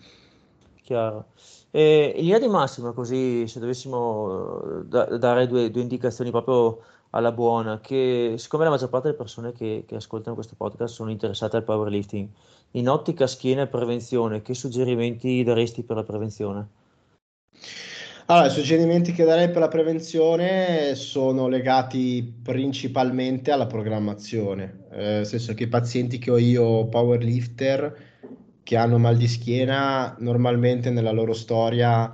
[0.83, 1.27] Chiaro.
[1.71, 6.83] E in linea di massima, così se dovessimo eh, da- dare due, due indicazioni proprio
[7.11, 11.11] alla buona, che siccome la maggior parte delle persone che, che ascoltano questo podcast sono
[11.11, 12.29] interessate al powerlifting,
[12.73, 16.69] in ottica schiena e prevenzione, che suggerimenti daresti per la prevenzione?
[18.27, 25.27] Allora, i suggerimenti che darei per la prevenzione sono legati principalmente alla programmazione, eh, nel
[25.27, 28.10] senso che i pazienti che ho io, powerlifter,
[28.71, 32.09] che hanno mal di schiena, normalmente nella loro storia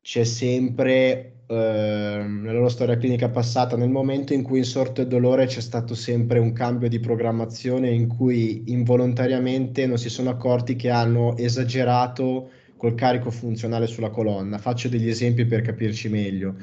[0.00, 5.44] c'è sempre, eh, nella loro storia clinica passata, nel momento in cui insorto il dolore
[5.44, 10.88] c'è stato sempre un cambio di programmazione in cui involontariamente non si sono accorti che
[10.88, 14.56] hanno esagerato col carico funzionale sulla colonna.
[14.56, 16.54] Faccio degli esempi per capirci meglio.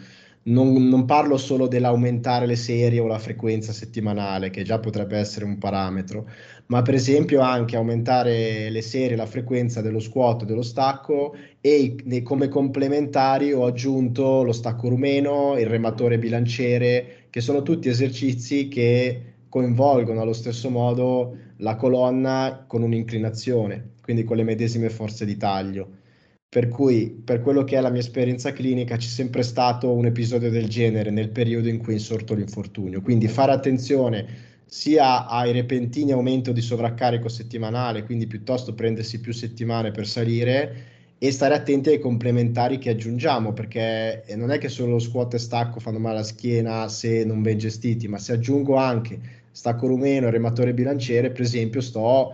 [0.43, 5.45] Non, non, parlo solo dell'aumentare le serie o la frequenza settimanale, che già potrebbe essere
[5.45, 6.27] un parametro,
[6.71, 12.47] ma per esempio anche aumentare le serie, la frequenza dello squat, dello stacco e come
[12.47, 20.21] complementari ho aggiunto lo stacco rumeno, il rematore bilanciere, che sono tutti esercizi che coinvolgono
[20.21, 25.99] allo stesso modo la colonna con un'inclinazione, quindi con le medesime forze di taglio.
[26.47, 30.49] Per cui, per quello che è la mia esperienza clinica, c'è sempre stato un episodio
[30.49, 33.01] del genere nel periodo in cui è insorto l'infortunio.
[33.01, 39.91] Quindi fare attenzione sia ai repentini aumento di sovraccarico settimanale, quindi piuttosto prendersi più settimane
[39.91, 40.75] per salire
[41.17, 45.81] e stare attenti ai complementari che aggiungiamo, perché non è che solo squat e stacco
[45.81, 49.19] fanno male alla schiena se non ben gestiti, ma se aggiungo anche
[49.51, 52.33] stacco rumeno rematore bilanciere, per esempio, sto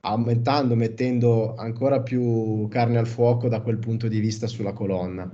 [0.00, 5.30] aumentando, mettendo ancora più carne al fuoco da quel punto di vista sulla colonna.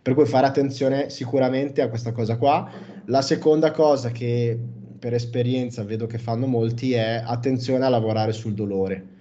[0.00, 2.70] Per cui fare attenzione sicuramente a questa cosa qua.
[3.06, 4.58] La seconda cosa che
[4.98, 9.16] per esperienza vedo che fanno molti è attenzione a lavorare sul dolore.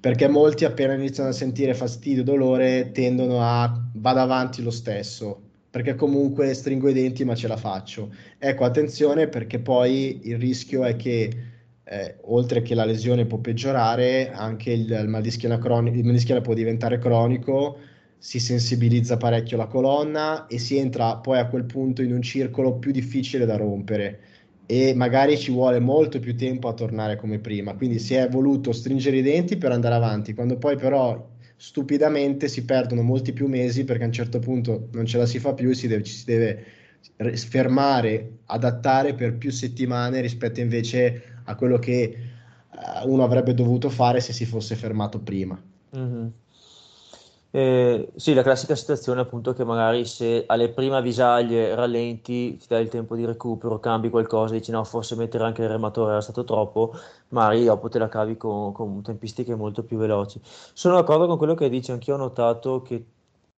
[0.00, 5.42] Perché molti appena iniziano a sentire fastidio e dolore tendono a vado avanti lo stesso
[5.76, 8.10] perché comunque stringo i denti ma ce la faccio.
[8.38, 11.30] Ecco attenzione perché poi il rischio è che
[11.84, 16.12] eh, oltre che la lesione può peggiorare anche il, il mal di schiena il mal
[16.12, 17.78] di schiena può diventare cronico
[18.18, 22.78] si sensibilizza parecchio la colonna e si entra poi a quel punto in un circolo
[22.78, 24.20] più difficile da rompere
[24.66, 27.74] e magari ci vuole molto più tempo a tornare come prima.
[27.74, 32.64] Quindi si è voluto stringere i denti per andare avanti, quando poi però stupidamente si
[32.64, 35.70] perdono molti più mesi perché a un certo punto non ce la si fa più
[35.70, 36.64] e si deve, ci si deve
[37.34, 42.16] fermare, adattare per più settimane rispetto invece a quello che
[42.70, 45.60] uh, uno avrebbe dovuto fare se si fosse fermato prima.
[45.96, 46.26] Mm-hmm.
[47.56, 52.82] Eh, sì, la classica situazione appunto che magari se alle prime avvisaglie rallenti, ti dai
[52.82, 56.44] il tempo di recupero, cambi qualcosa, dici no, forse mettere anche il rematore era stato
[56.44, 56.92] troppo,
[57.28, 60.38] magari dopo te la cavi con, con tempistiche molto più veloci.
[60.44, 63.06] Sono d'accordo con quello che dici, anch'io ho notato che,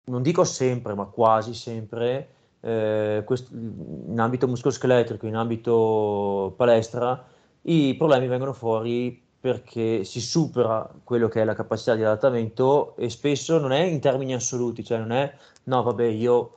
[0.05, 2.29] non dico sempre, ma quasi sempre,
[2.61, 7.25] eh, quest- in ambito muscoloscheletrico, in ambito palestra,
[7.63, 13.09] i problemi vengono fuori perché si supera quello che è la capacità di adattamento e
[13.09, 15.33] spesso non è in termini assoluti, cioè non è
[15.65, 16.57] no vabbè io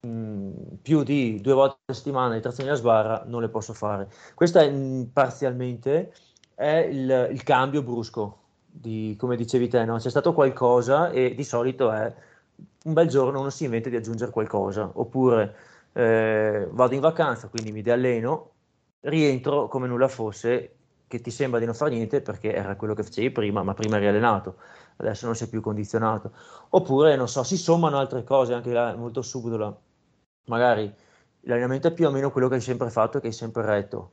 [0.00, 0.50] mh,
[0.80, 4.08] più di due volte a settimana di trazione a sbarra non le posso fare.
[4.34, 6.14] Questo è mh, parzialmente
[6.54, 9.98] è il, il, cambio brusco di, come dicevi te, no?
[9.98, 12.10] c'è stato qualcosa e di solito è
[12.84, 15.54] un bel giorno uno si inventa di aggiungere qualcosa, oppure
[15.92, 18.52] eh, vado in vacanza, quindi mi alleno,
[19.00, 20.76] rientro come nulla fosse
[21.10, 23.96] che ti sembra di non fare niente perché era quello che facevi prima, ma prima
[23.96, 24.58] eri allenato,
[24.98, 26.30] adesso non sei più condizionato.
[26.68, 29.76] Oppure, non so, si sommano altre cose, anche là molto subdola.
[30.46, 30.94] Magari
[31.40, 34.12] l'allenamento è più o meno quello che hai sempre fatto e che hai sempre retto.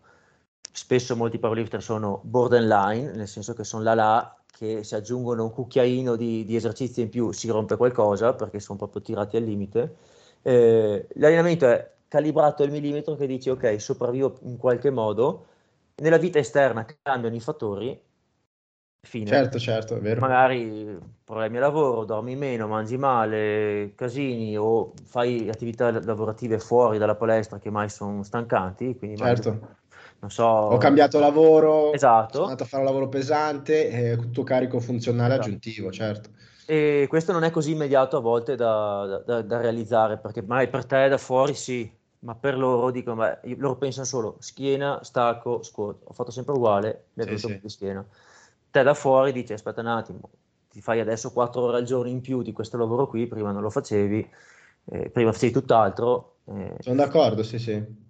[0.71, 5.51] Spesso molti powerlifter sono borderline, nel senso che sono là là che se aggiungono un
[5.51, 9.97] cucchiaino di, di esercizi in più si rompe qualcosa perché sono proprio tirati al limite.
[10.41, 15.45] Eh, l'allenamento è calibrato al millimetro che dici ok, sopravvivo in qualche modo,
[16.01, 17.99] nella vita esterna cambiano i fattori,
[19.01, 19.25] fine.
[19.25, 20.19] Certo, certo, è vero.
[20.19, 27.15] Magari problemi al lavoro, dormi meno, mangi male, casini o fai attività lavorative fuori dalla
[27.15, 29.51] palestra che mai sono stancanti, quindi certo.
[29.51, 29.75] Magari,
[30.19, 30.43] non so...
[30.43, 32.33] Ho cambiato lavoro, esatto.
[32.33, 35.47] sono andato a fare un lavoro pesante, e tutto carico funzionale esatto.
[35.47, 36.29] aggiuntivo, certo.
[36.65, 40.85] E questo non è così immediato a volte da, da, da realizzare, perché magari per
[40.85, 45.97] te da fuori sì, ma per loro dicono, beh, loro pensano solo schiena, stacco, squat.
[46.05, 47.59] Ho fatto sempre uguale, mi è sì, sì.
[47.61, 48.05] di schiena.
[48.71, 50.29] Te da fuori dici, aspetta un attimo,
[50.69, 53.61] ti fai adesso 4 ore al giorno in più di questo lavoro qui, prima non
[53.61, 54.29] lo facevi,
[54.85, 56.37] eh, prima facevi tutt'altro.
[56.45, 56.75] Eh.
[56.79, 58.05] Sono d'accordo, sì, sì.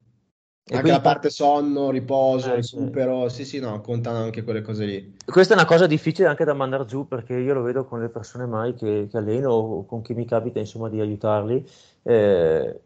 [0.70, 3.46] E anche la parte sonno, riposo, eh, recupero, sì.
[3.46, 5.15] sì, sì, no, contano anche quelle cose lì.
[5.26, 8.10] Questa è una cosa difficile anche da mandare giù perché io lo vedo con le
[8.10, 11.65] persone mai che, che alleno o con chi mi capita insomma di aiutarli.
[12.04, 12.82] Eh,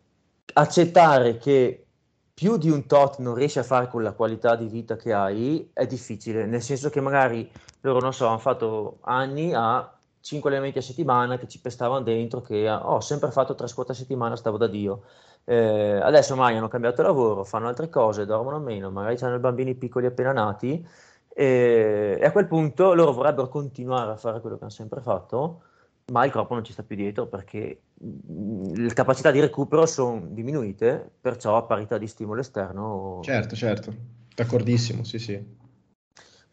[0.53, 1.85] accettare che
[2.33, 5.69] più di un tot non riesci a fare con la qualità di vita che hai
[5.73, 7.49] è difficile, nel senso che magari
[7.81, 12.41] loro, non so, hanno fatto anni a 5 allenamenti a settimana che ci pestavano dentro,
[12.41, 15.03] che ho oh, sempre fatto 3 squat a settimana, stavo da Dio.
[15.43, 19.75] Eh, adesso mai hanno cambiato lavoro, fanno altre cose, dormono meno, magari hanno i bambini
[19.75, 20.85] piccoli appena nati
[21.33, 25.63] e, e a quel punto loro vorrebbero continuare a fare quello che hanno sempre fatto,
[26.11, 27.81] ma il corpo non ci sta più dietro perché
[28.73, 33.19] le capacità di recupero sono diminuite, perciò a parità di stimolo esterno.
[33.21, 33.93] Certo, certo,
[34.35, 35.59] d'accordissimo, sì, sì.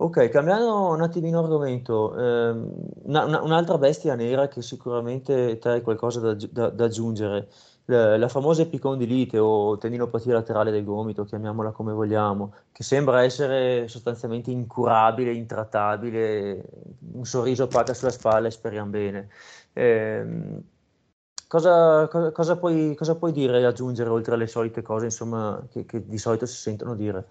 [0.01, 2.73] Ok, cambiando un attimino argomento, ehm,
[3.05, 7.49] una, una, un'altra bestia nera che sicuramente te hai qualcosa da, da, da aggiungere,
[7.89, 14.51] la, famosa epicondilite o tendinopatia laterale del gomito, chiamiamola come vogliamo, che sembra essere sostanzialmente
[14.51, 16.63] incurabile, intrattabile,
[17.13, 19.29] un sorriso paga sulla spalla e speriamo bene.
[19.73, 20.27] Eh,
[21.47, 25.87] cosa, cosa, cosa, puoi, cosa, puoi, dire e aggiungere oltre alle solite cose insomma, che,
[25.87, 27.27] che di solito si sentono dire?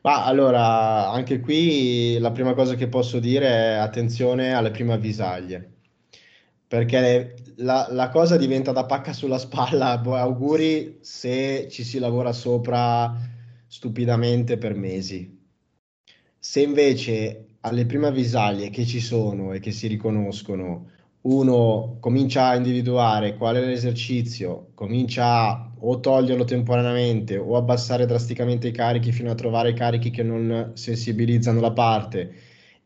[0.00, 5.81] Ma allora, anche qui la prima cosa che posso dire è attenzione alle prime avvisaglie
[6.72, 9.98] perché la, la, cosa diventa da pacca sulla spalla.
[9.98, 13.14] Boh, auguri se ci si lavora sopra
[13.66, 15.38] stupidamente per mesi.
[16.38, 20.88] Se invece alle prime avvisaglie che ci sono e che si riconoscono,
[21.22, 28.68] uno comincia a individuare qual è l'esercizio, comincia a o toglierlo temporaneamente o abbassare drasticamente
[28.68, 32.32] i carichi fino a trovare carichi che non sensibilizzano la parte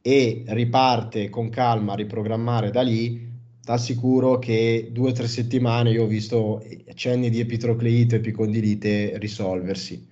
[0.03, 3.26] e riparte con calma a riprogrammare da lì,
[3.75, 10.07] assicuro che due o tre settimane io ho visto accenni di epitrocleite e epicondilite risolversi.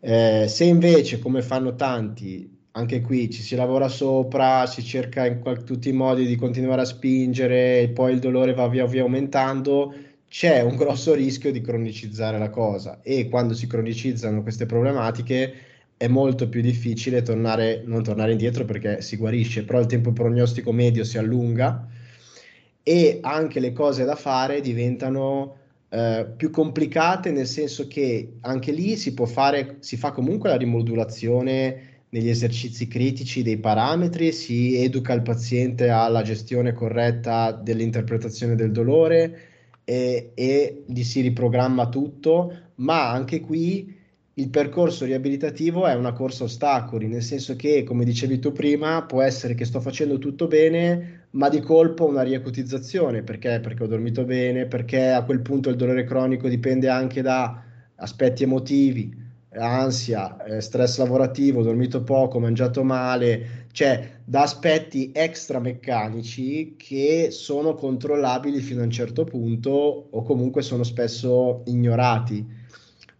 [0.00, 5.40] Eh, se invece, come fanno tanti, anche qui ci si lavora sopra, si cerca in
[5.40, 9.02] qual- tutti i modi di continuare a spingere e poi il dolore va via via
[9.02, 9.94] aumentando,
[10.28, 15.54] c'è un grosso rischio di cronicizzare la cosa e quando si cronicizzano queste problematiche
[15.96, 20.72] è molto più difficile tornare, non tornare indietro perché si guarisce, però il tempo prognostico
[20.72, 21.88] medio si allunga
[22.84, 25.56] e anche le cose da fare diventano
[25.88, 30.56] eh, più complicate nel senso che anche lì si può fare, si fa comunque la
[30.56, 38.70] rimodulazione negli esercizi critici dei parametri, si educa il paziente alla gestione corretta dell'interpretazione del
[38.70, 39.38] dolore
[39.82, 43.96] e, e gli si riprogramma tutto, ma anche qui
[44.34, 49.22] il percorso riabilitativo è una corsa ostacoli, nel senso che, come dicevi tu prima, può
[49.22, 53.60] essere che sto facendo tutto bene, ma di colpo una riacutizzazione, perché?
[53.60, 57.62] Perché ho dormito bene, perché a quel punto il dolore cronico dipende anche da
[57.96, 66.74] aspetti emotivi, ansia, eh, stress lavorativo, dormito poco, mangiato male, cioè da aspetti extra meccanici
[66.76, 72.46] che sono controllabili fino a un certo punto o comunque sono spesso ignorati.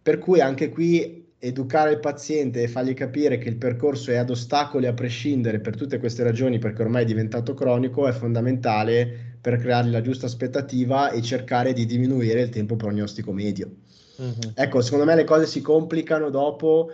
[0.02, 4.30] Per cui anche qui educare il paziente e fargli capire che il percorso è ad
[4.30, 9.58] ostacoli a prescindere per tutte queste ragioni, perché ormai è diventato cronico, è fondamentale per
[9.58, 13.70] creargli la giusta aspettativa e cercare di diminuire il tempo prognostico medio.
[14.22, 14.52] Mm-hmm.
[14.54, 16.90] Ecco, secondo me le cose si complicano dopo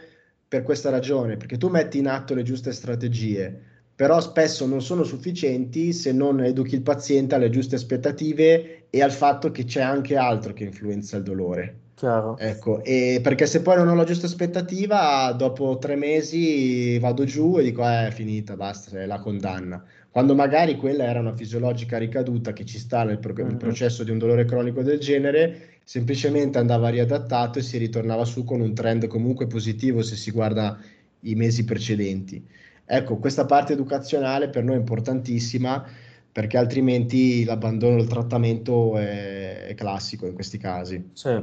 [0.49, 3.57] per questa ragione, perché tu metti in atto le giuste strategie,
[3.95, 9.13] però spesso non sono sufficienti se non educhi il paziente alle giuste aspettative e al
[9.13, 11.75] fatto che c'è anche altro che influenza il dolore.
[12.01, 12.39] Chiaro.
[12.39, 17.59] Ecco, e perché se poi non ho la giusta aspettativa, dopo tre mesi vado giù
[17.59, 19.85] e dico eh, è finita, basta, è la condanna.
[20.11, 23.59] Quando magari quella era una fisiologica ricaduta che ci sta nel, pro- mm-hmm.
[23.59, 28.63] processo di un dolore cronico del genere, semplicemente andava riadattato e si ritornava su con
[28.63, 30.79] un trend comunque positivo se si guarda
[31.25, 32.43] i mesi precedenti.
[32.87, 35.85] Ecco, questa parte educazionale per noi è importantissima
[36.33, 41.11] perché altrimenti l'abbandono del trattamento è, è classico in questi casi.
[41.13, 41.39] Sì.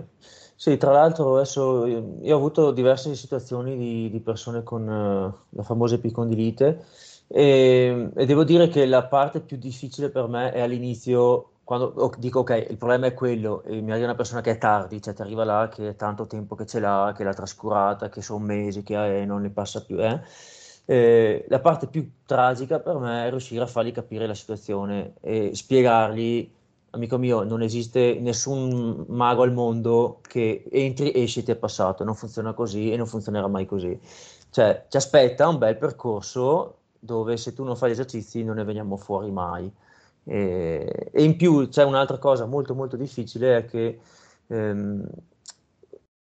[0.60, 5.62] Sì, tra l'altro adesso io, ho avuto diverse situazioni di, di persone con uh, la
[5.62, 6.84] famosa epicondilite
[7.28, 12.40] e, e, devo dire che la parte più difficile per me è all'inizio, quando dico
[12.40, 15.22] ok, il problema è quello e mi arriva una persona che è tardi, cioè ti
[15.22, 18.82] arriva là che è tanto tempo che ce l'ha, che l'ha trascurata, che sono mesi
[18.82, 19.98] che eh, non ne passa più.
[20.90, 25.52] Eh, la parte più tragica per me è riuscire a fargli capire la situazione e
[25.54, 26.50] spiegargli
[26.92, 32.16] amico mio, non esiste nessun mago al mondo che entri, esci, ti è passato, non
[32.16, 34.00] funziona così e non funzionerà mai così.
[34.50, 38.64] Cioè, ci aspetta un bel percorso dove se tu non fai gli esercizi non ne
[38.64, 39.72] veniamo fuori mai.
[40.24, 44.00] E, e in più c'è un'altra cosa molto molto difficile, è che
[44.48, 45.08] ehm,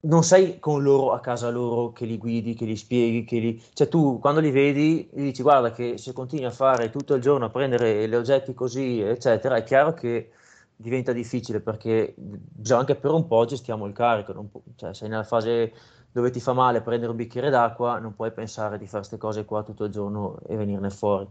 [0.04, 3.62] non sei con loro a casa loro che li guidi, che li spieghi, che li...
[3.72, 7.20] cioè tu quando li vedi gli dici guarda che se continui a fare tutto il
[7.22, 10.30] giorno a prendere gli oggetti così, eccetera, è chiaro che
[10.82, 15.24] diventa difficile perché bisogna anche per un po' gestiamo il carico, pu- cioè sei nella
[15.24, 15.72] fase
[16.12, 19.44] dove ti fa male prendere un bicchiere d'acqua, non puoi pensare di fare queste cose
[19.46, 21.26] qua tutto il giorno e venirne fuori.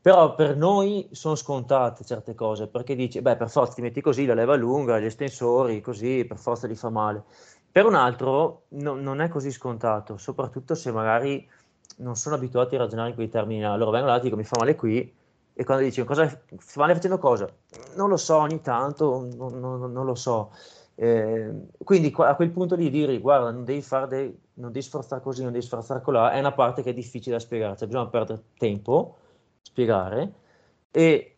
[0.00, 4.24] Però per noi sono scontate certe cose, perché dici, beh, per forza ti metti così,
[4.24, 7.24] la leva lunga, gli estensori, così, per forza gli fa male.
[7.72, 11.46] Per un altro no, non è così scontato, soprattutto se magari
[11.98, 13.64] non sono abituati a ragionare in quei termini.
[13.64, 15.12] Allora vengono là dico, mi fa male qui,
[15.58, 16.38] e quando dici cosa
[16.74, 17.48] male facendo cosa?
[17.94, 20.52] Non lo so, ogni tanto non, non, non lo so.
[20.94, 21.50] Eh,
[21.82, 25.42] quindi a quel punto lì dire guarda non devi fare dei, non devi sforzare così,
[25.42, 28.42] non devi sforzare colà, è una parte che è difficile da spiegare, cioè bisogna perdere
[28.58, 29.16] tempo,
[29.62, 30.32] spiegare
[30.90, 31.36] e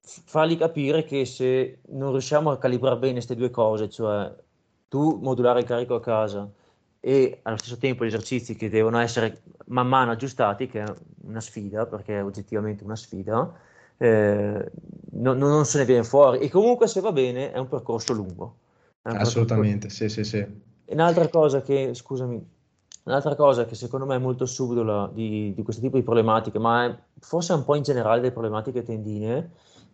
[0.00, 4.34] fargli capire che se non riusciamo a calibrare bene queste due cose, cioè
[4.88, 6.50] tu modulare il carico a casa
[7.08, 11.40] e allo stesso tempo gli esercizi che devono essere man mano aggiustati, che è una
[11.40, 13.50] sfida, perché è oggettivamente una sfida,
[13.96, 14.70] eh,
[15.12, 16.40] non, non, se ne viene fuori.
[16.40, 18.56] E comunque se va bene è un percorso lungo.
[19.04, 20.06] Un Assolutamente, percorso...
[20.06, 20.46] sì, sì, sì.
[20.84, 22.46] Un'altra cosa che, scusami,
[23.04, 26.84] un'altra cosa che secondo me è molto subdola di, di questo tipo di problematiche, ma
[26.84, 29.52] è forse un po' in generale delle problematiche tendine,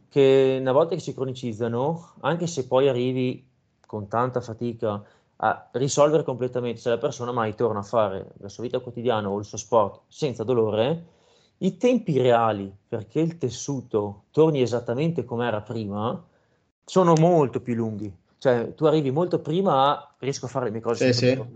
[0.08, 3.46] che una volta che si cronicizzano, anche se poi arrivi
[3.86, 5.00] con tanta fatica
[5.36, 9.38] a risolvere completamente, se la persona mai torna a fare la sua vita quotidiana o
[9.38, 11.06] il suo sport senza dolore,
[11.58, 16.22] i tempi reali perché il tessuto torni esattamente come era prima
[16.84, 18.12] sono molto più lunghi.
[18.38, 21.12] Cioè, tu arrivi molto prima a riesco a fare le mie cose.
[21.12, 21.46] Sì, sì.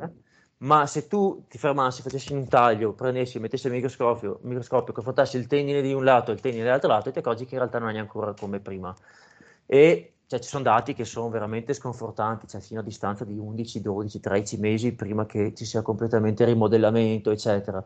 [0.58, 5.46] Ma se tu ti fermassi, facessi un taglio, prendessi, mettessi il microscopio, microscopio confrontassi il
[5.46, 7.94] tendine di un lato e il tendine dall'altro lato, ti accorgi che in realtà non
[7.94, 8.92] è ancora come prima.
[9.66, 13.80] E cioè, ci sono dati che sono veramente sconfortanti, cioè fino a distanza di 11,
[13.80, 17.82] 12, 13 mesi prima che ci sia completamente il rimodellamento, eccetera.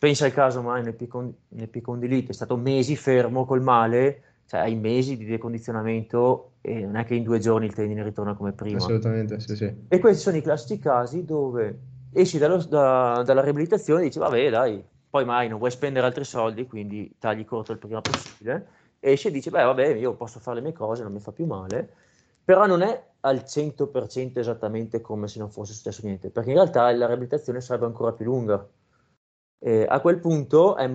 [0.00, 4.60] Pensa al caso mai nel, picon- nel picondilite, è stato mesi fermo col male, cioè
[4.60, 8.52] hai mesi di decondizionamento e non è che in due giorni il tendine ritorna come
[8.52, 8.78] prima.
[8.78, 9.70] Assolutamente, sì, sì.
[9.88, 11.78] E questi sono i classici casi dove
[12.14, 16.24] esci dallo, da, dalla riabilitazione e dici, vabbè, dai, poi mai non vuoi spendere altri
[16.24, 18.68] soldi, quindi tagli corto il prima possibile.
[19.00, 21.46] Esce e dici, beh, vabbè, io posso fare le mie cose, non mi fa più
[21.46, 21.92] male,
[22.44, 26.90] però non è al 100% esattamente come se non fosse successo niente, perché in realtà
[26.92, 28.66] la riabilitazione sarebbe ancora più lunga.
[29.60, 30.88] Eh, a quel punto, è,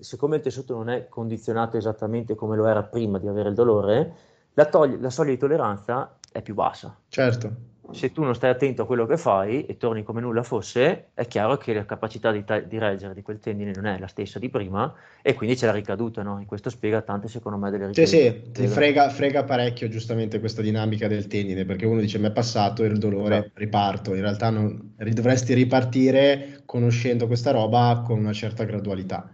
[0.00, 4.16] siccome il tessuto non è condizionato esattamente come lo era prima di avere il dolore,
[4.54, 6.94] la, togli- la soglia di tolleranza è più bassa.
[7.08, 11.08] Certo se tu non stai attento a quello che fai e torni come nulla fosse,
[11.14, 14.06] è chiaro che la capacità di, ta- di reggere di quel tendine non è la
[14.06, 16.38] stessa di prima e quindi c'è la ricaduta, no?
[16.40, 18.06] E questo spiega tante, secondo me, delle ricadute.
[18.06, 22.28] Sì, sì, ti frega, frega, parecchio giustamente questa dinamica del tendine, perché uno dice mi
[22.28, 23.50] è passato il dolore, esatto.
[23.54, 24.14] riparto.
[24.14, 29.28] In realtà non, dovresti ripartire conoscendo questa roba con una certa gradualità.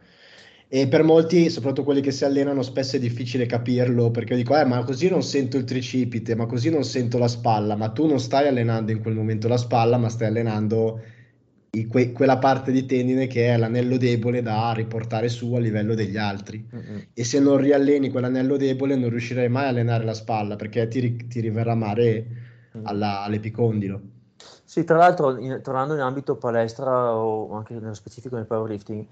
[0.70, 4.66] E per molti, soprattutto quelli che si allenano, spesso è difficile capirlo perché dico, eh,
[4.66, 8.20] ma così non sento il tricipite, ma così non sento la spalla, ma tu non
[8.20, 11.00] stai allenando in quel momento la spalla, ma stai allenando
[11.88, 16.16] que- quella parte di tendine che è l'anello debole da riportare su a livello degli
[16.16, 16.66] altri.
[16.74, 16.98] Mm-hmm.
[17.14, 21.00] E se non rialleni quell'anello debole, non riuscirai mai a allenare la spalla perché ti,
[21.00, 22.26] ri- ti riverrà male
[22.76, 22.86] mm-hmm.
[22.86, 24.00] alla- all'epicondilo.
[24.64, 29.06] Sì, tra l'altro, in, tornando in ambito palestra o anche nello specifico nel powerlifting,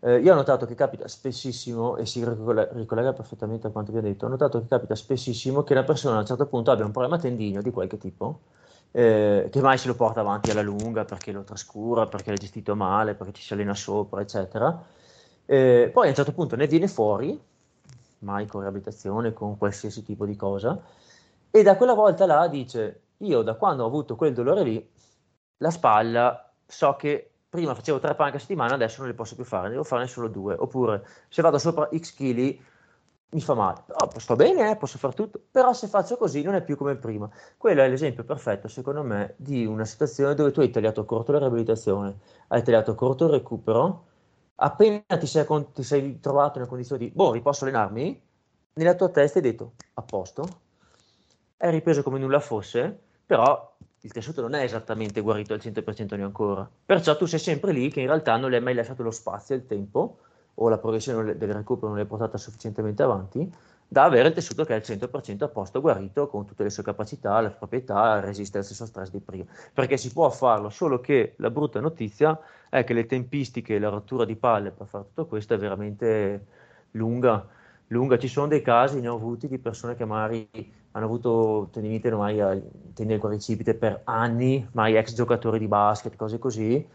[0.00, 4.02] eh, io ho notato che capita spessissimo, e si ricollega, perfettamente a quanto vi ho
[4.02, 6.90] detto, ho notato che capita spessissimo che una persona a un certo punto abbia un
[6.90, 8.40] problema tendineo di qualche tipo,
[8.92, 12.74] eh, che mai se lo porta avanti alla lunga perché lo trascura, perché l'ha gestito
[12.74, 14.82] male, perché ci si allena sopra, eccetera.
[15.46, 17.38] Eh, poi a un certo punto ne viene fuori,
[18.20, 20.80] mai con riabilitazione, con qualsiasi tipo di cosa,
[21.50, 24.90] e da quella volta là dice, io da quando ho avuto quel dolore lì,
[25.58, 29.44] la spalla so che prima facevo tre panche a settimana, adesso non le posso più
[29.44, 30.54] fare, ne devo farne solo due.
[30.58, 32.58] Oppure se vado sopra X kg
[33.32, 33.84] mi fa male.
[33.88, 36.96] Oh, sto bene, eh, posso fare tutto, però se faccio così non è più come
[36.96, 37.28] prima.
[37.56, 41.38] Quello è l'esempio perfetto, secondo me, di una situazione dove tu hai tagliato corto la
[41.38, 44.06] riabilitazione, hai tagliato corto il recupero,
[44.56, 48.22] appena ti sei, ti sei trovato nella condizione di, boh, riposso allenarmi,
[48.74, 50.48] nella tua testa hai detto, a posto,
[51.58, 56.22] hai ripreso come nulla fosse, però il tessuto non è esattamente guarito al 100% neanche
[56.22, 56.68] ancora.
[56.86, 59.54] Perciò tu sei sempre lì che in realtà non le hai mai lasciato lo spazio
[59.54, 60.18] e il tempo,
[60.54, 63.52] o la progressione del recupero non l'hai portata sufficientemente avanti,
[63.92, 66.84] da avere il tessuto che è al 100% a posto, guarito, con tutte le sue
[66.84, 69.44] capacità, le proprietà, resiste al stesso stress di prima.
[69.72, 72.38] Perché si può farlo, solo che la brutta notizia
[72.68, 76.46] è che le tempistiche la rottura di palle per fare tutto questo è veramente
[76.92, 77.44] lunga.
[77.90, 78.18] Lunga.
[78.18, 80.48] Ci sono dei casi, ne ho avuti, di persone che magari
[80.92, 82.48] hanno avuto tendinite ormai a
[82.94, 86.86] tendere il quadricipite per anni, mai ex giocatori di basket, cose così.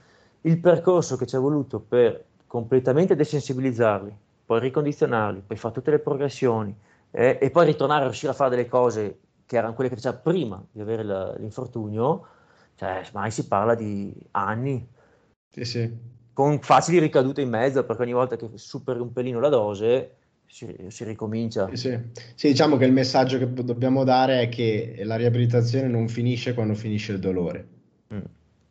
[0.41, 4.15] Il percorso che ci è voluto per completamente desensibilizzarli,
[4.45, 6.75] poi ricondizionarli, poi fare tutte le progressioni
[7.11, 10.15] eh, e poi ritornare a riuscire a fare delle cose che erano quelle che faceva
[10.15, 12.27] prima di avere la, l'infortunio,
[12.75, 14.87] cioè mai si parla di anni.
[15.49, 15.97] Sì, sì.
[16.33, 20.15] Con facili ricadute in mezzo, perché ogni volta che superi un pelino la dose,
[20.47, 21.69] si, si ricomincia.
[21.73, 21.97] Sì,
[22.35, 22.47] sì.
[22.47, 27.11] diciamo che il messaggio che dobbiamo dare è che la riabilitazione non finisce quando finisce
[27.13, 27.67] il dolore,
[28.13, 28.19] mm.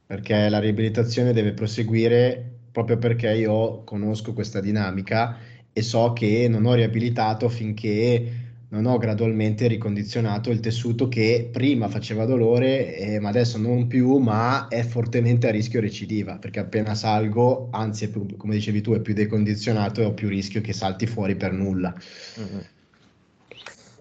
[0.06, 5.38] perché la riabilitazione deve proseguire proprio perché io conosco questa dinamica
[5.72, 8.43] e so che non ho riabilitato finché
[8.74, 14.16] non ho gradualmente ricondizionato il tessuto che prima faceva dolore, eh, ma adesso non più,
[14.16, 19.00] ma è fortemente a rischio recidiva, perché appena salgo, anzi, più, come dicevi tu, è
[19.00, 21.94] più decondizionato e ho più rischio che salti fuori per nulla.
[22.40, 22.58] Mm-hmm.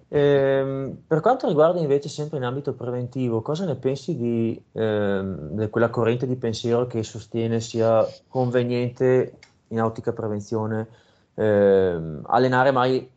[0.08, 5.90] Eh, per quanto riguarda invece sempre in ambito preventivo, cosa ne pensi di eh, quella
[5.90, 10.88] corrente di pensiero che sostiene sia conveniente in ottica prevenzione
[11.36, 13.10] eh, allenare mai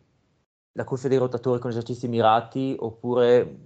[0.77, 3.57] la cuffia dei rotatori con esercizi mirati, oppure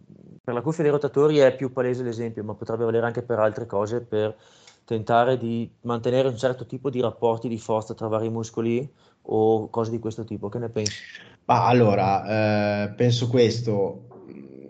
[0.43, 3.67] per la cuffia dei rotatori è più palese l'esempio, ma potrebbe valere anche per altre
[3.67, 4.37] cose, per
[4.85, 8.89] tentare di mantenere un certo tipo di rapporti di forza tra vari muscoli
[9.23, 10.49] o cose di questo tipo.
[10.49, 10.95] Che ne pensi?
[11.45, 14.09] Ma allora, eh, penso questo,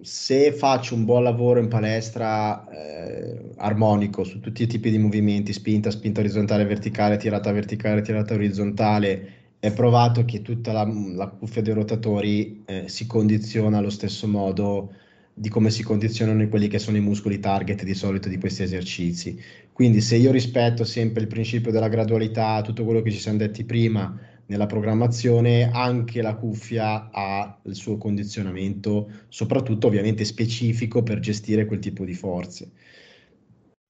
[0.01, 5.53] se faccio un buon lavoro in palestra eh, armonico su tutti i tipi di movimenti,
[5.53, 11.61] spinta, spinta orizzontale, verticale, tirata verticale, tirata orizzontale, è provato che tutta la, la cuffia
[11.61, 14.95] dei rotatori eh, si condiziona allo stesso modo
[15.35, 19.39] di come si condizionano quelli che sono i muscoli target di solito di questi esercizi.
[19.73, 23.65] Quindi se io rispetto sempre il principio della gradualità, tutto quello che ci siamo detti
[23.65, 31.67] prima, nella programmazione anche la cuffia ha il suo condizionamento, soprattutto ovviamente specifico per gestire
[31.67, 32.71] quel tipo di forze.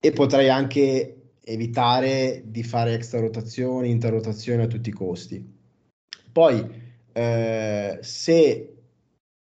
[0.00, 5.58] E potrei anche evitare di fare extra rotazioni, interrotazioni a tutti i costi.
[6.32, 6.64] Poi,
[7.12, 8.74] eh, se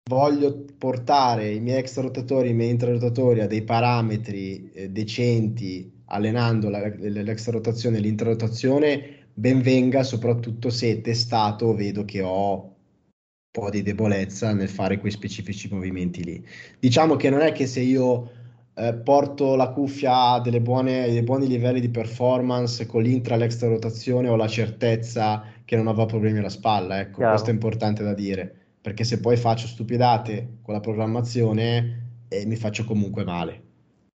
[0.09, 6.69] voglio portare i miei extra rotatori, i miei intrarotatori a dei parametri eh, decenti, allenando
[6.69, 13.69] la, l'extra rotazione e l'intrarotazione, ben venga, soprattutto se testato vedo che ho un po'
[13.69, 16.45] di debolezza nel fare quei specifici movimenti lì.
[16.79, 18.31] Diciamo che non è che se io
[18.73, 23.67] eh, porto la cuffia a delle buone, dei buoni livelli di performance con l'intra l'extra
[23.67, 27.31] rotazione ho la certezza che non avrò problemi alla spalla, ecco, Chiaro.
[27.31, 32.55] questo è importante da dire, perché se poi faccio stupidate con la programmazione eh, mi
[32.55, 33.61] faccio comunque male.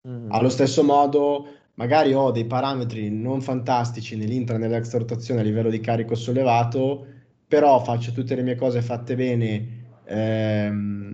[0.08, 0.32] Mm-hmm.
[0.32, 5.70] Allo stesso modo magari ho dei parametri non fantastici nell'intra e nell'extra rotazione a livello
[5.70, 7.06] di carico sollevato,
[7.48, 11.05] però faccio tutte le mie cose fatte bene ehm,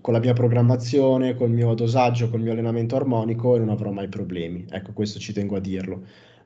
[0.00, 4.08] con la mia programmazione, col mio dosaggio, col mio allenamento armonico e non avrò mai
[4.08, 4.64] problemi.
[4.70, 6.02] Ecco, questo ci tengo a dirlo.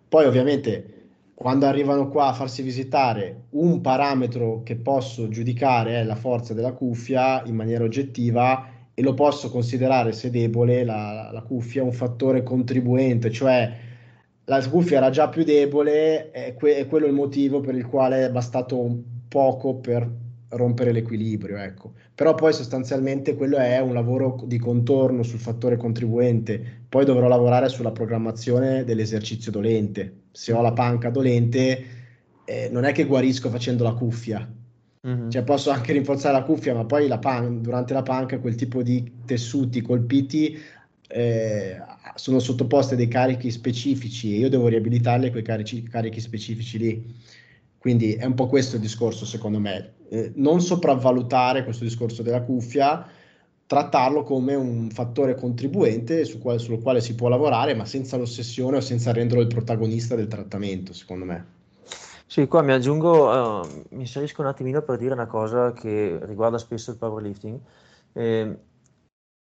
[0.08, 1.00] Poi ovviamente
[1.34, 6.72] quando arrivano qua a farsi visitare un parametro che posso giudicare è la forza della
[6.72, 12.42] cuffia in maniera oggettiva e lo posso considerare se debole la, la cuffia un fattore
[12.42, 13.72] contribuente, cioè
[14.44, 18.26] la cuffia era già più debole, è, que- è quello il motivo per il quale
[18.26, 20.08] è bastato poco per
[20.52, 21.92] rompere l'equilibrio, ecco.
[22.14, 27.68] Però poi sostanzialmente quello è un lavoro di contorno sul fattore contribuente, poi dovrò lavorare
[27.68, 30.20] sulla programmazione dell'esercizio dolente.
[30.32, 31.84] Se ho la panca dolente,
[32.44, 34.48] eh, non è che guarisco facendo la cuffia,
[35.04, 35.30] Mm-hmm.
[35.30, 38.82] Cioè posso anche rinforzare la cuffia, ma poi la pan- durante la panca quel tipo
[38.82, 40.56] di tessuti colpiti
[41.08, 41.76] eh,
[42.14, 47.14] sono sottoposti a dei carichi specifici e io devo riabilitarli quei carichi, carichi specifici lì.
[47.82, 49.94] Quindi è un po' questo il discorso, secondo me.
[50.08, 53.04] Eh, non sopravvalutare questo discorso della cuffia,
[53.66, 58.76] trattarlo come un fattore contribuente su quale, sul quale si può lavorare, ma senza l'ossessione
[58.76, 61.46] o senza renderlo il protagonista del trattamento, secondo me.
[62.24, 66.58] Sì, qua mi aggiungo, uh, mi inserisco un attimino per dire una cosa che riguarda
[66.58, 67.58] spesso il powerlifting.
[68.12, 68.58] Eh,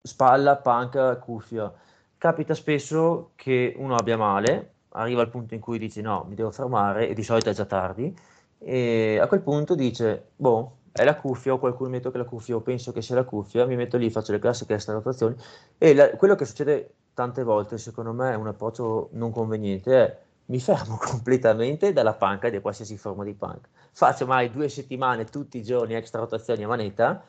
[0.02, 1.72] spalla, panca, cuffia.
[2.18, 6.52] Capita spesso che uno abbia male, arriva al punto in cui dice no, mi devo
[6.52, 8.16] fermare e di solito è già tardi
[8.58, 12.56] e a quel punto dice, boh, è la cuffia o qualcuno mi tocca la cuffia
[12.56, 15.36] o penso che sia la cuffia, mi metto lì, faccio le classiche extra rotazioni
[15.78, 20.18] e la, quello che succede tante volte, secondo me è un approccio non conveniente, è
[20.46, 23.70] mi fermo completamente dalla panca di qualsiasi forma di panca.
[23.91, 27.24] Faccio mai due settimane tutti i giorni extra rotazioni a manetta,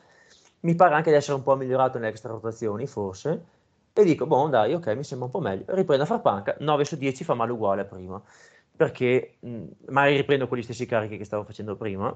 [0.61, 3.45] mi pare anche di essere un po' migliorato nelle extra rotazioni, forse,
[3.97, 5.63] e dico, boh, dai, ok, mi sembra un po' meglio.
[5.67, 8.21] Riprendo a far panca, 9 su 10 fa male uguale a prima,
[8.75, 12.13] perché mh, magari riprendo quegli stessi carichi che stavo facendo prima.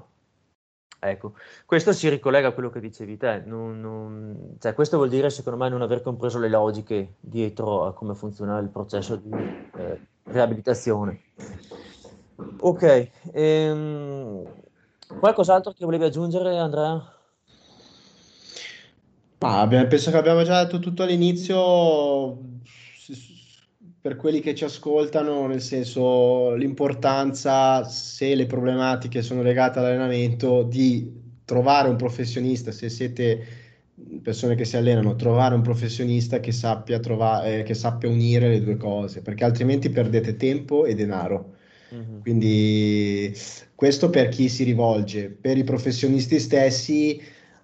[1.02, 1.32] Ecco,
[1.64, 5.58] questo si ricollega a quello che dicevi te, non, non, cioè, questo vuol dire secondo
[5.58, 11.22] me non aver compreso le logiche dietro a come funziona il processo di eh, riabilitazione.
[12.58, 14.44] Ok, ehm,
[15.18, 17.19] qualcos'altro che volevi aggiungere Andrea?
[19.42, 22.38] Ah, penso che abbiamo già detto tutto all'inizio
[24.00, 31.10] per quelli che ci ascoltano, nel senso l'importanza, se le problematiche sono legate all'allenamento, di
[31.44, 33.46] trovare un professionista, se siete
[34.22, 38.62] persone che si allenano, trovare un professionista che sappia, trovare, eh, che sappia unire le
[38.62, 41.56] due cose, perché altrimenti perdete tempo e denaro.
[41.94, 42.20] Mm-hmm.
[42.20, 43.34] Quindi
[43.74, 47.20] questo per chi si rivolge, per i professionisti stessi,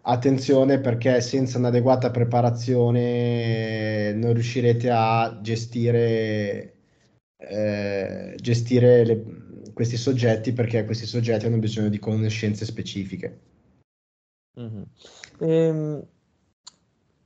[0.09, 6.75] attenzione perché senza un'adeguata preparazione non riuscirete a gestire,
[7.37, 9.25] eh, gestire le,
[9.73, 13.41] questi soggetti perché questi soggetti hanno bisogno di conoscenze specifiche.
[14.59, 14.83] Mm-hmm.
[15.41, 16.07] Ehm,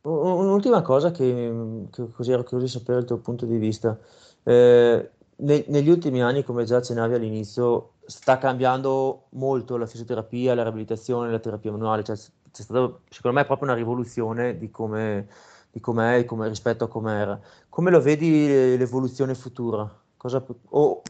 [0.02, 3.98] Un'ultima cosa che, che così ero curioso di sapere il tuo punto di vista.
[4.42, 10.62] Eh, ne- negli ultimi anni, come già accennavi all'inizio, sta cambiando molto la fisioterapia, la
[10.62, 12.02] riabilitazione, la terapia manuale.
[12.02, 12.16] Cioè,
[12.52, 15.28] c'è stata, secondo me, proprio una rivoluzione di come,
[15.70, 17.40] di com'è come, rispetto a com'era.
[17.68, 19.88] Come lo vedi l'evoluzione futura?
[20.16, 21.02] Cosa, o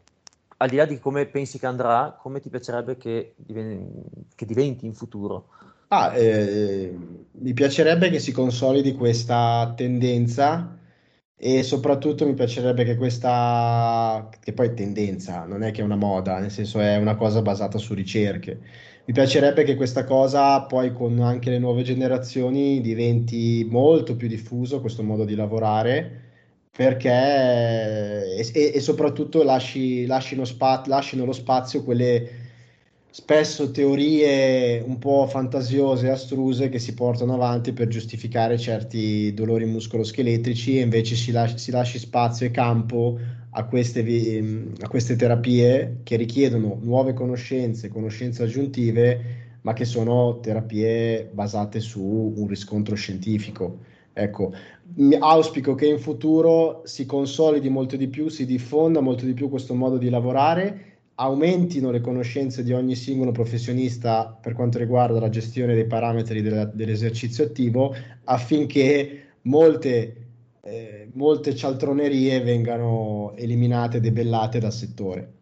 [0.58, 4.02] al di là di come pensi che andrà, come ti piacerebbe che, diven-
[4.34, 5.48] che diventi in futuro?
[5.92, 6.96] Ah, eh,
[7.32, 10.78] mi piacerebbe che si consolidi questa tendenza
[11.34, 15.96] e soprattutto mi piacerebbe che questa, che poi è tendenza, non è che è una
[15.96, 18.60] moda, nel senso è una cosa basata su ricerche.
[19.06, 24.80] Mi piacerebbe che questa cosa poi con anche le nuove generazioni diventi molto più diffuso
[24.80, 26.28] questo modo di lavorare
[26.70, 32.28] perché e, e soprattutto lasci, lasciano, spa, lasciano lo spazio quelle
[33.10, 39.64] spesso teorie un po' fantasiose e astruse che si portano avanti per giustificare certi dolori
[39.64, 43.18] muscoloscheletrici e invece si, lasci, si lasci spazio e campo
[43.50, 44.00] a queste,
[44.80, 52.32] a queste terapie che richiedono nuove conoscenze, conoscenze aggiuntive, ma che sono terapie basate su
[52.36, 53.78] un riscontro scientifico.
[54.12, 54.52] Ecco,
[55.18, 59.74] auspico che in futuro si consolidi molto di più, si diffonda molto di più questo
[59.74, 60.90] modo di lavorare
[61.20, 66.64] aumentino le conoscenze di ogni singolo professionista per quanto riguarda la gestione dei parametri della,
[66.64, 67.94] dell'esercizio attivo
[68.24, 70.16] affinché molte,
[70.62, 75.32] eh, molte cialtronerie vengano eliminate debellate dal settore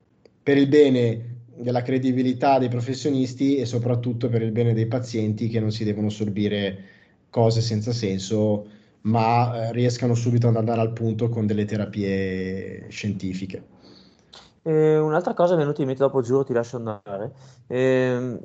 [0.43, 5.61] per il bene della credibilità dei professionisti e soprattutto per il bene dei pazienti che
[5.61, 6.85] non si devono sorbire
[7.31, 8.67] cose senza senso
[9.03, 13.77] ma eh, riescano subito ad andare al punto con delle terapie scientifiche.
[14.63, 17.33] E un'altra cosa è venuta in mente dopo, giuro, ti lascio andare.
[17.67, 18.39] E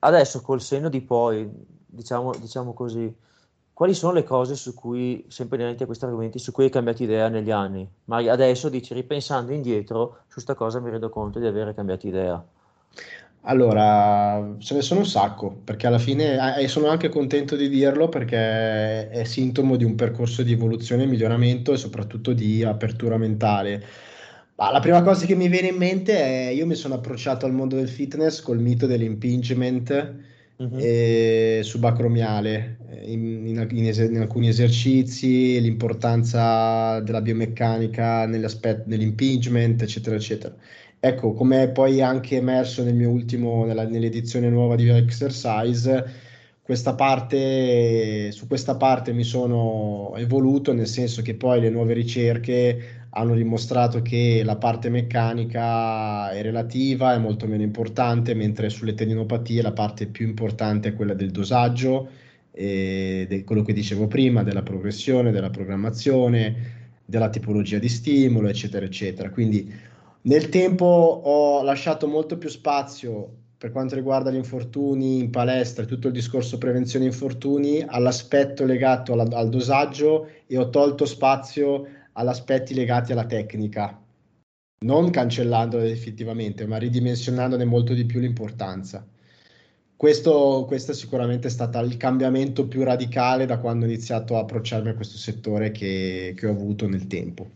[0.00, 1.48] adesso, col senno di poi,
[1.86, 3.14] diciamo, diciamo così,
[3.78, 7.04] quali sono le cose su cui, sempre inerenti a questi argomenti, su cui hai cambiato
[7.04, 7.88] idea negli anni?
[8.06, 12.44] Ma adesso dici, ripensando indietro, su questa cosa mi rendo conto di avere cambiato idea.
[13.42, 18.08] Allora, ce ne sono un sacco, perché alla fine, e sono anche contento di dirlo,
[18.08, 23.86] perché è sintomo di un percorso di evoluzione e miglioramento e soprattutto di apertura mentale
[24.56, 27.52] ma la prima cosa che mi viene in mente è io mi sono approcciato al
[27.52, 30.16] mondo del fitness col mito dell'impingement
[30.62, 31.60] mm-hmm.
[31.60, 40.54] subacromiale in, in, in, es- in, alcuni esercizi, l'importanza della biomeccanica nell'impingement, eccetera, eccetera.
[41.00, 46.26] Ecco, come poi anche emerso nel mio ultimo, nella, nell'edizione nuova di Exercise,
[46.60, 52.97] questa parte, su questa parte mi sono evoluto, nel senso che poi le nuove ricerche
[53.10, 59.62] hanno dimostrato che la parte meccanica è relativa, è molto meno importante, mentre sulle tendinopatie
[59.62, 62.08] la parte più importante è quella del dosaggio,
[62.50, 69.30] de- quello che dicevo prima, della progressione, della programmazione, della tipologia di stimolo, eccetera, eccetera.
[69.30, 69.72] Quindi
[70.22, 75.86] nel tempo ho lasciato molto più spazio per quanto riguarda gli infortuni in palestra e
[75.86, 81.86] tutto il discorso prevenzione infortuni all'aspetto legato alla, al dosaggio e ho tolto spazio
[82.18, 83.96] ad aspetti legati alla tecnica,
[84.80, 89.06] non cancellandole definitivamente, ma ridimensionandone molto di più l'importanza.
[89.96, 94.88] Questo, questo sicuramente è stato il cambiamento più radicale da quando ho iniziato a approcciarmi
[94.88, 97.50] a questo settore che, che ho avuto nel tempo.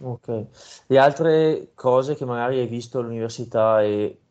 [0.00, 0.46] Ok,
[0.86, 4.23] le altre cose che magari hai visto all'università e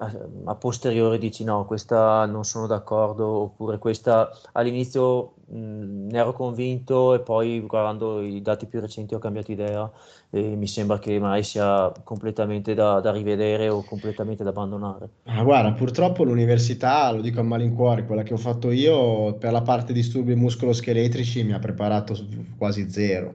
[0.00, 7.14] a, posteriori dici no, questa non sono d'accordo, oppure questa all'inizio mh, ne ero convinto
[7.14, 9.90] e poi guardando i dati più recenti ho cambiato idea
[10.30, 15.08] e mi sembra che magari sia completamente da, da rivedere o completamente da abbandonare.
[15.24, 19.62] Ah, guarda, purtroppo l'università, lo dico a malincuore, quella che ho fatto io per la
[19.62, 22.16] parte disturbi muscoloscheletrici mi ha preparato
[22.56, 23.34] quasi zero.